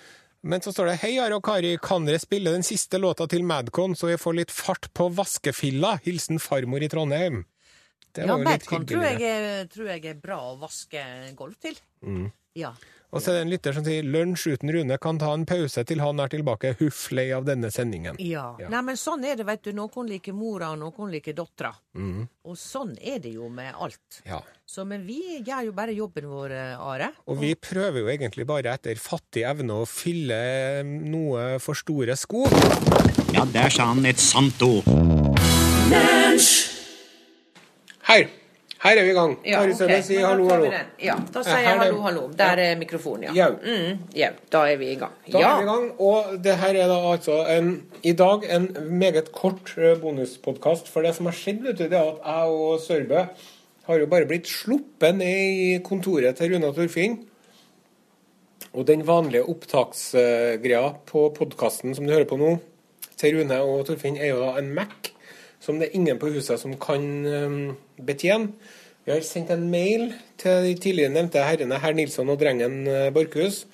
Men 0.41 0.63
så 0.63 0.73
står 0.73 0.89
det 0.89 0.97
Hei, 1.03 1.13
Are 1.21 1.37
og 1.37 1.45
Kari, 1.45 1.75
kan 1.83 2.07
dere 2.07 2.19
spille 2.19 2.51
den 2.55 2.65
siste 2.65 2.99
låta 2.99 3.27
til 3.29 3.45
Madcon, 3.47 3.95
så 3.95 4.09
jeg 4.09 4.19
får 4.19 4.39
litt 4.39 4.53
fart 4.53 4.89
på 4.97 5.07
vaskefilla? 5.15 5.97
Hilsen 6.03 6.41
farmor 6.43 6.83
i 6.83 6.89
Trondheim. 6.91 7.45
Det 8.17 8.25
ja, 8.25 8.33
jo 8.33 8.43
litt 8.43 8.67
tror, 8.67 9.07
jeg 9.07 9.71
tror 9.73 9.89
jeg 9.93 10.05
er 10.11 10.21
bra 10.21 10.41
å 10.49 10.55
vaske 10.61 11.07
gulv 11.37 11.57
til. 11.61 11.77
Mm. 12.01 12.29
Ja. 12.57 12.73
Og 13.15 13.21
så 13.23 13.31
er 13.31 13.37
det 13.37 13.43
en 13.45 13.51
lytter 13.53 13.75
som 13.75 13.85
sier 13.85 14.03
lunsj 14.03 14.49
uten 14.57 14.71
Rune 14.75 14.97
kan 14.99 15.19
ta 15.21 15.29
en 15.31 15.45
pause 15.47 15.83
til 15.87 16.01
han 16.03 16.19
er 16.19 16.31
tilbake. 16.33 16.73
Huff 16.81 17.05
lei 17.15 17.29
av 17.31 17.45
denne 17.47 17.69
sendingen. 17.71 18.17
Ja. 18.19 18.49
Ja. 18.59 18.67
Nei, 18.73 18.81
men 18.89 18.99
sånn 18.99 19.23
er 19.23 19.37
det, 19.39 19.45
vet 19.47 19.63
du. 19.63 19.71
Noen 19.77 20.09
liker 20.11 20.35
mora, 20.35 20.73
og 20.75 20.81
noen 20.81 21.13
liker 21.13 21.37
dattera. 21.37 21.71
Mm. 21.95 22.25
Og 22.49 22.59
sånn 22.59 22.97
er 22.99 23.21
det 23.23 23.31
jo 23.37 23.47
med 23.53 23.71
alt. 23.79 24.19
Ja. 24.27 24.41
Så, 24.67 24.83
men 24.83 25.05
vi 25.07 25.21
gjør 25.37 25.69
jo 25.69 25.75
bare 25.77 25.95
jobben 25.95 26.27
vår, 26.27 26.55
eh, 26.57 26.87
Are. 26.91 27.13
Og 27.31 27.39
vi 27.39 27.53
prøver 27.55 28.03
jo 28.03 28.11
egentlig 28.11 28.47
bare 28.49 28.75
etter 28.75 28.99
fattig 28.99 29.47
evne 29.47 29.79
å 29.83 29.87
fylle 29.87 30.83
noe 30.83 31.53
for 31.63 31.79
store 31.79 32.19
sko. 32.19 32.43
Ja, 33.31 33.47
der 33.47 33.71
sa 33.71 33.93
han 33.93 34.03
et 34.09 34.19
sant 34.19 34.59
ord. 34.67 34.89
Her! 38.07 38.27
Her 38.77 38.99
er 38.99 39.03
vi 39.03 39.09
i 39.09 39.15
gang. 39.17 39.33
Kari 39.43 39.73
okay. 39.73 40.01
si 40.05 40.19
hallo, 40.21 40.45
hallo. 40.47 40.67
Ja, 41.01 41.15
da 41.33 41.41
sier 41.43 41.63
jeg 41.65 41.79
hallo, 41.81 41.97
hallo. 42.05 42.27
Der 42.37 42.59
er 42.61 42.75
mikrofonen, 42.79 43.33
ja. 43.35 43.47
Mm, 43.49 44.03
jau. 44.15 44.29
Da 44.53 44.61
er 44.69 44.77
vi 44.79 44.91
i 44.93 44.97
gang. 45.01 45.15
Da 45.25 45.41
ja. 45.41 45.49
er 45.49 45.57
vi 45.57 45.65
i 45.65 45.69
gang, 45.71 45.87
og 45.99 46.37
det 46.45 46.53
her 46.61 46.77
er 46.83 46.91
da 46.91 46.99
altså 47.09 47.39
en, 47.51 47.71
i 48.05 48.13
dag 48.15 48.45
en 48.55 48.67
meget 49.01 49.31
kort 49.35 49.73
bonuspodkast. 50.01 50.91
For 50.93 51.03
det 51.03 51.15
som 51.17 51.27
har 51.27 51.35
skjedd, 51.35 51.65
vet 51.65 51.81
du, 51.81 51.87
det 51.89 51.97
er 51.97 52.13
at 52.13 52.21
jeg 52.21 52.53
og 52.61 52.79
Sørbø 52.85 53.25
har 53.87 53.99
jo 53.99 54.07
bare 54.13 54.29
blitt 54.29 54.47
sluppet 54.51 55.19
ned 55.19 55.57
i 55.65 55.67
kontoret 55.83 56.37
til 56.37 56.53
Runa 56.53 56.71
Torfinn. 56.77 57.17
Og 58.71 58.87
den 58.87 59.03
vanlige 59.07 59.49
opptaksgreia 59.49 60.93
på 61.09 61.27
podkasten 61.35 61.97
som 61.97 62.05
du 62.07 62.13
hører 62.13 62.29
på 62.29 62.39
nå, 62.39 62.55
til 63.17 63.41
Rune 63.41 63.59
og 63.65 63.85
Torfinn, 63.89 64.21
er 64.21 64.35
jo 64.35 64.41
da 64.45 64.55
en 64.61 64.71
Mac 64.77 65.11
som 65.59 65.79
det 65.79 65.89
er 65.89 65.97
ingen 65.97 66.19
på 66.21 66.29
huset 66.31 66.61
som 66.61 66.75
kan 66.79 67.03
eh, 67.97 68.03
betjene. 68.05 68.53
Vi 69.07 69.13
har 69.13 69.23
sendt 69.23 69.51
en 69.53 69.65
mail 69.71 70.09
til 70.39 70.65
de 70.65 70.73
tidligere 70.75 71.13
nevnte 71.15 71.43
herrene, 71.43 71.79
herr 71.79 71.95
Nilsson 71.95 72.29
og 72.29 72.39
drengen 72.41 72.81
eh, 72.91 73.09
Borchhus, 73.15 73.65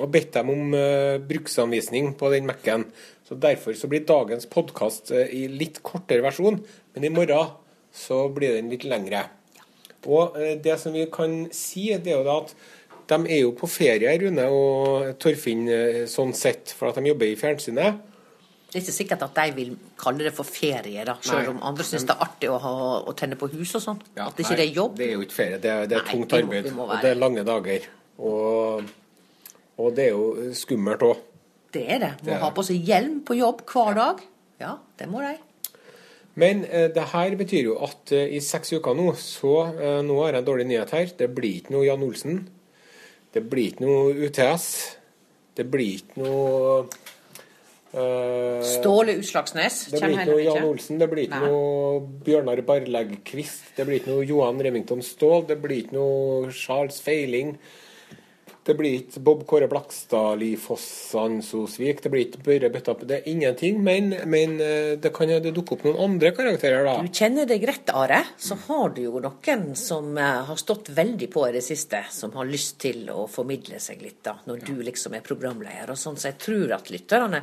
og 0.00 0.08
bedt 0.14 0.32
dem 0.32 0.48
om 0.48 0.72
uh, 0.72 1.20
bruksanvisning 1.20 2.14
på 2.16 2.30
den 2.32 2.46
Mac-en. 2.48 2.86
Så 3.28 3.36
Derfor 3.36 3.76
så 3.76 3.90
blir 3.92 4.06
dagens 4.08 4.48
podkast 4.48 5.12
i 5.12 5.42
litt 5.52 5.82
kortere 5.84 6.24
versjon, 6.24 6.62
men 6.94 7.04
i 7.04 7.10
morgen 7.12 7.50
så 7.92 8.22
blir 8.32 8.56
den 8.56 8.72
litt 8.72 8.86
lengre. 8.88 9.26
Og 10.08 10.38
uh, 10.38 10.54
det 10.64 10.78
som 10.80 10.96
vi 10.96 11.04
kan 11.12 11.42
si, 11.52 11.90
det 11.92 12.14
er 12.14 12.22
jo 12.22 12.24
da 12.24 12.38
at 12.40 12.56
de 13.12 13.18
er 13.28 13.42
jo 13.42 13.52
på 13.56 13.68
ferie, 13.70 14.14
Rune 14.22 14.46
og 14.52 15.12
Torfinn, 15.20 15.66
eh, 15.68 16.02
sånn 16.10 16.32
sett, 16.36 16.72
for 16.76 16.90
at 16.90 16.98
de 16.98 17.10
jobber 17.10 17.28
i 17.28 17.38
fjernsynet. 17.38 18.00
Det 18.72 18.78
er 18.78 18.84
ikke 18.86 18.94
sikkert 18.96 19.22
at 19.26 19.34
de 19.36 19.52
vil 19.58 19.72
kalle 20.00 20.24
det 20.24 20.30
for 20.32 20.48
ferie, 20.48 21.02
da, 21.04 21.18
selv 21.20 21.50
om 21.52 21.58
andre 21.68 21.84
syns 21.84 22.06
det 22.08 22.14
er 22.14 22.22
artig 22.24 22.48
å, 22.48 22.56
ha, 22.62 22.70
å 23.04 23.12
tenne 23.18 23.36
på 23.36 23.50
hus 23.52 23.74
og 23.76 23.82
sånn. 23.84 23.98
Ja, 24.16 24.30
at 24.30 24.38
ikke 24.40 24.54
nei, 24.54 24.60
det 24.62 24.64
er 24.70 24.78
jobb. 24.78 24.94
Det 24.96 25.06
er 25.10 25.12
jo 25.12 25.24
ikke 25.26 25.36
ferie, 25.36 25.58
det 25.60 25.70
er, 25.74 25.82
det 25.90 25.98
er 25.98 26.06
Nei, 26.06 26.14
tungt 26.14 26.32
må- 26.32 26.38
arbeid. 26.40 26.64
vi 26.64 26.72
må 26.78 26.86
Og 26.88 26.94
det 27.04 27.10
er 27.10 27.20
lange 27.20 27.44
dager. 27.44 27.88
Og, 28.18 28.88
og 29.82 29.92
det 29.98 30.06
er 30.06 30.10
jo 30.16 30.54
skummelt 30.56 31.04
òg. 31.04 31.20
Det 31.72 31.84
er 31.88 32.00
det. 32.00 32.10
Må 32.22 32.24
Det 32.30 32.32
er 32.38 32.40
ha 32.46 32.50
på 32.56 32.64
seg 32.64 32.88
hjelm 32.88 33.20
på 33.28 33.36
jobb 33.36 33.60
hver 33.68 33.94
dag. 34.00 34.24
Ja, 34.64 34.72
det 35.00 35.08
må 35.12 35.20
de. 35.20 35.34
Men 36.40 36.64
eh, 36.64 36.88
det 36.96 37.04
her 37.12 37.36
betyr 37.36 37.66
jo 37.68 37.76
at 37.84 38.08
eh, 38.16 38.32
i 38.36 38.40
seks 38.40 38.72
uker 38.72 38.96
nå, 38.96 39.10
så 39.20 39.52
eh, 39.76 40.00
nå 40.04 40.16
har 40.22 40.32
jeg 40.32 40.40
en 40.42 40.48
dårlig 40.48 40.66
nyhet 40.72 40.96
her. 40.96 41.12
Det 41.18 41.28
blir 41.36 41.58
ikke 41.60 41.74
noe 41.76 41.84
Jan 41.84 42.04
Olsen. 42.08 42.38
Det 43.36 43.44
blir 43.52 43.68
ikke 43.74 43.84
noe 43.84 44.14
UTS. 44.30 44.66
Det 45.60 45.66
blir 45.68 45.98
ikke 46.00 46.22
noe 46.24 46.86
Ståle 47.92 49.18
Utslagsnes. 49.20 49.78
Det 49.92 50.00
blir 50.00 50.14
ikke 50.16 50.28
noe 50.30 50.44
Jan. 50.46 50.64
Olsen, 50.70 50.98
det 51.00 51.08
blir 51.10 51.26
ikke 51.26 51.40
Nei. 51.42 51.50
noe 51.52 52.00
Bjørnar 52.24 52.62
Barlegg-Kvist, 52.64 53.74
det 53.76 53.84
blir 53.88 54.00
ikke 54.00 54.14
noe 54.14 54.24
Johan 54.24 54.62
Remington 54.64 55.04
Ståhl, 55.04 55.44
det 55.50 55.58
blir 55.60 55.84
ikke 55.84 55.98
noe 55.98 56.52
Charles 56.56 57.02
Feiling. 57.04 57.58
Det 58.62 58.76
blir 58.78 59.00
ikke 59.00 59.20
Bob 59.26 59.40
Kåre 59.50 59.66
Blakstad, 59.66 60.36
Li 60.38 60.52
Fossan 60.60 61.40
Sosvik, 61.42 61.98
det 62.04 62.10
blir 62.12 62.28
ikke 62.28 62.42
Børre 62.46 62.68
Bøtta. 62.70 62.94
Det 63.02 63.16
er 63.16 63.30
ingenting, 63.32 63.80
men, 63.82 64.12
men 64.30 64.54
eh, 64.62 64.92
det 65.02 65.10
kan 65.16 65.32
dukke 65.48 65.74
opp 65.74 65.82
noen 65.88 65.98
andre 66.04 66.30
karakterer, 66.36 66.86
da. 66.86 66.94
Du 67.02 67.10
kjenner 67.10 67.48
deg 67.50 67.66
rett, 67.66 67.90
Are, 67.90 68.20
så 68.38 68.54
har 68.68 68.94
du 68.94 69.00
jo 69.02 69.22
noen 69.24 69.64
som 69.78 70.14
eh, 70.14 70.44
har 70.46 70.60
stått 70.60 70.92
veldig 70.94 71.26
på 71.32 71.42
i 71.48 71.56
det 71.56 71.64
siste, 71.66 72.04
som 72.14 72.36
har 72.38 72.46
lyst 72.46 72.78
til 72.84 73.10
å 73.10 73.24
formidle 73.30 73.80
seg 73.82 74.04
litt, 74.04 74.20
da, 74.28 74.36
når 74.46 74.62
du 74.68 74.76
liksom 74.86 75.18
er 75.18 75.26
programleder 75.26 75.90
og 75.90 75.98
sånn, 75.98 76.20
så 76.20 76.30
jeg 76.30 76.38
tror 76.44 76.76
at 76.78 76.92
lytterne 76.94 77.42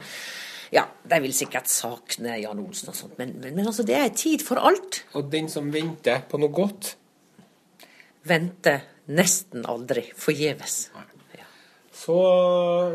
ja, 0.72 0.86
de 0.86 1.20
vil 1.20 1.34
sikkert 1.34 1.68
sakne 1.68 2.38
Jan 2.40 2.62
Olsen 2.64 2.94
og 2.94 2.96
sånt, 2.96 3.18
men, 3.20 3.36
men, 3.42 3.58
men 3.58 3.68
altså, 3.68 3.84
det 3.84 3.98
er 4.00 4.16
tid 4.16 4.46
for 4.46 4.62
alt. 4.62 5.02
Og 5.20 5.28
den 5.34 5.52
som 5.52 5.68
venter 5.74 6.24
på 6.30 6.40
noe 6.40 6.54
godt, 6.54 6.94
Vente 8.30 8.74
nesten 9.10 9.66
aldri 9.70 10.06
forgjeves. 10.18 10.82
Ja. 10.96 11.06
Så 12.00 12.18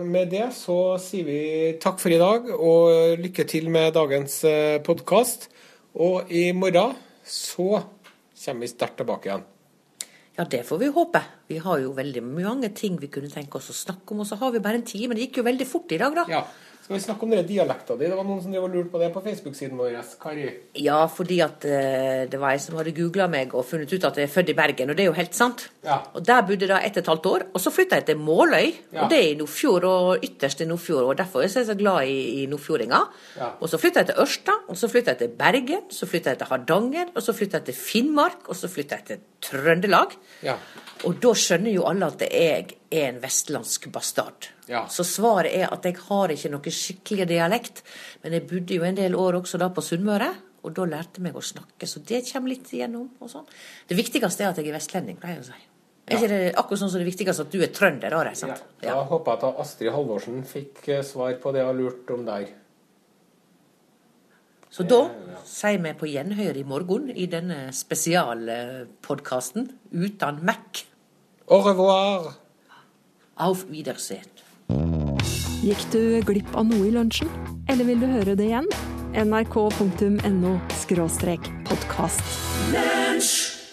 med 0.07 0.31
det 0.33 0.46
så 0.57 0.96
sier 1.03 1.27
vi 1.29 1.40
takk 1.83 1.98
for 2.00 2.14
i 2.14 2.20
dag, 2.20 2.46
og 2.55 3.18
lykke 3.20 3.44
til 3.50 3.68
med 3.74 3.92
dagens 3.94 4.40
podkast. 4.87 5.50
Og 5.94 6.31
i 6.33 6.48
morgen 6.57 6.96
så 7.22 7.83
kommer 8.44 8.64
vi 8.64 8.72
sterkt 8.72 8.96
tilbake 9.03 9.29
igjen. 9.29 9.44
Ja, 10.35 10.42
det 10.50 10.64
får 10.66 10.81
vi 10.81 10.88
håpe. 10.90 11.20
Vi 11.46 11.61
har 11.62 11.79
jo 11.79 11.92
veldig 11.94 12.22
mange 12.27 12.72
ting 12.74 12.96
vi 12.98 13.11
kunne 13.12 13.31
tenke 13.31 13.61
oss 13.61 13.70
å 13.70 13.77
snakke 13.77 14.14
om, 14.14 14.24
og 14.24 14.27
så 14.27 14.38
har 14.40 14.50
vi 14.50 14.62
bare 14.64 14.81
en 14.81 14.87
time. 14.87 15.14
Det 15.14 15.29
gikk 15.29 15.38
jo 15.38 15.46
veldig 15.46 15.66
fort 15.68 15.92
i 15.94 16.00
dag, 16.00 16.16
da. 16.16 16.24
Ja. 16.33 16.40
Skal 16.84 16.98
vi 16.98 17.00
snakke 17.00 17.24
om 17.24 17.30
den 17.32 17.46
dialekta 17.48 17.94
di? 17.96 18.04
Det 18.10 18.16
var 18.18 18.26
noen 18.28 18.42
som 18.44 18.52
lurte 18.52 18.90
på 18.92 18.98
det 19.00 19.06
på 19.14 19.20
Facebook-siden 19.24 19.78
vår. 19.80 19.94
Kari. 20.20 20.50
Ja, 20.84 20.98
fordi 21.08 21.38
at 21.40 21.64
eh, 21.64 22.26
det 22.28 22.36
var 22.42 22.52
ei 22.52 22.58
som 22.60 22.76
hadde 22.76 22.92
googla 22.92 23.24
meg 23.32 23.54
og 23.56 23.64
funnet 23.64 23.88
ut 23.94 24.04
at 24.04 24.18
jeg 24.20 24.28
er 24.28 24.32
født 24.34 24.52
i 24.52 24.56
Bergen, 24.58 24.92
og 24.92 24.98
det 24.98 25.06
er 25.06 25.08
jo 25.08 25.14
helt 25.16 25.32
sant. 25.38 25.64
Ja. 25.86 26.02
Og 26.12 26.26
der 26.28 26.42
bodde 26.44 26.66
jeg 26.66 26.72
da 26.74 26.82
ett 26.84 26.98
og 27.00 27.06
et 27.06 27.08
halvt 27.08 27.30
år, 27.30 27.46
og 27.56 27.64
så 27.64 27.72
flytta 27.72 28.02
jeg 28.02 28.06
til 28.10 28.20
Måløy, 28.20 28.68
Ja. 28.92 29.06
og 29.06 29.08
det 29.14 29.22
er 29.22 29.30
i 29.30 29.40
Nordfjord, 29.40 29.88
og 29.88 30.28
ytterst 30.28 30.60
i 30.60 30.68
Nordfjord, 30.68 31.08
og 31.08 31.16
derfor 31.22 31.40
er 31.40 31.48
jeg 31.48 31.66
så 31.72 31.78
glad 31.80 32.04
i, 32.04 32.20
i 32.42 32.46
nordfjordinga. 32.52 33.00
Ja. 33.40 33.48
Og 33.64 33.72
så 33.72 33.80
flytta 33.80 34.04
jeg 34.04 34.12
til 34.12 34.20
Ørsta, 34.26 34.58
og 34.68 34.76
så 34.76 34.92
flytta 34.92 35.16
jeg 35.16 35.22
til 35.24 35.34
Bergen, 35.40 35.88
så 35.88 36.06
flytta 36.12 36.34
jeg 36.36 36.42
til 36.44 36.52
Hardanger, 36.52 37.14
og 37.16 37.22
så 37.24 37.32
flytta 37.32 37.62
jeg 37.62 37.70
til 37.72 37.80
Finnmark, 37.80 38.44
og 38.52 38.60
så 38.60 38.68
flytta 38.68 39.00
jeg 39.00 39.08
til 39.08 39.24
Trøndelag. 39.40 40.18
Ja. 40.44 40.60
Og 41.08 41.16
da 41.20 41.32
skjønner 41.36 41.72
jo 41.72 41.88
alle 41.88 42.12
at 42.12 42.28
jeg 42.28 42.76
er 42.94 43.11
en 43.11 43.20
vestlandsk 43.22 43.90
bastard. 43.92 44.48
Ja. 44.70 44.85
Så 44.90 45.04
svaret 45.07 45.52
er 45.52 45.68
at 45.74 45.85
jeg 45.87 45.98
har 46.07 46.33
ikke 46.33 46.52
noe 46.52 46.74
skikkelig 46.78 47.28
dialekt, 47.30 47.85
men 48.22 48.37
jeg 48.37 48.46
bodde 48.48 48.78
jo 48.78 48.87
en 48.87 48.98
del 48.98 49.16
år 49.18 49.40
også 49.42 49.61
da 49.61 49.68
på 49.74 49.85
Sunnmøre, 49.85 50.30
og 50.64 50.72
da 50.72 50.87
lærte 50.88 51.20
jeg 51.20 51.26
meg 51.26 51.37
å 51.37 51.44
snakke, 51.44 51.87
så 51.88 52.00
det 52.00 52.22
kommer 52.30 52.54
litt 52.54 52.70
igjennom 52.72 53.11
og 53.20 53.30
sånn. 53.30 53.44
Det 53.88 53.98
viktigste 53.98 54.46
er 54.46 54.52
at 54.54 54.61
jeg 54.61 54.70
er 54.70 54.78
vestlending, 54.78 55.18
pleier 55.20 55.42
jeg 55.42 55.44
å 55.44 55.50
si. 55.50 55.64
Er 56.04 56.18
ikke 56.18 56.28
det 56.28 56.40
akkurat 56.61 56.80
sånn 56.83 56.90
som 56.92 57.00
det 57.00 57.09
viktigste 57.09 57.44
at 57.46 57.52
du 57.52 57.62
er 57.64 57.72
trønder, 57.72 58.12
da? 58.12 58.24
Ja. 58.28 58.35
Sant? 58.37 58.64
Da 58.85 58.98
håper 59.09 59.33
jeg 59.33 59.40
at 59.40 59.61
Astrid 59.64 59.92
Halvorsen 59.92 60.44
fikk 60.48 60.83
eh, 60.92 61.04
svar 61.07 61.33
på 61.40 61.52
det 61.57 61.64
hun 61.64 61.80
lurte 61.80 61.96
lurt 62.04 62.14
om 62.16 62.26
der. 62.28 62.50
Så 64.74 64.83
da 64.90 65.04
sier 65.46 65.78
vi 65.78 65.92
på 65.94 66.09
gjenhør 66.11 66.57
i 66.59 66.64
morgen 66.66 67.07
i 67.14 67.28
denne 67.30 67.68
spesialpodkasten 67.72 69.68
uten 69.94 70.40
Mac. 70.42 70.83
Au 71.46 71.61
revoir! 71.62 72.43
Auf 73.36 73.66
Wiedersehen. 73.70 74.26
Gikk 75.64 75.80
du 75.92 76.20
glipp 76.26 76.54
av 76.54 76.68
noe 76.68 76.86
i 76.86 76.92
lunsjen? 76.94 77.30
Eller 77.68 77.88
vil 77.88 78.00
du 78.02 78.06
høre 78.06 78.36
det 78.38 78.50
igjen? 78.50 78.68
nrk.no 79.14 80.54
podkast. 81.68 83.63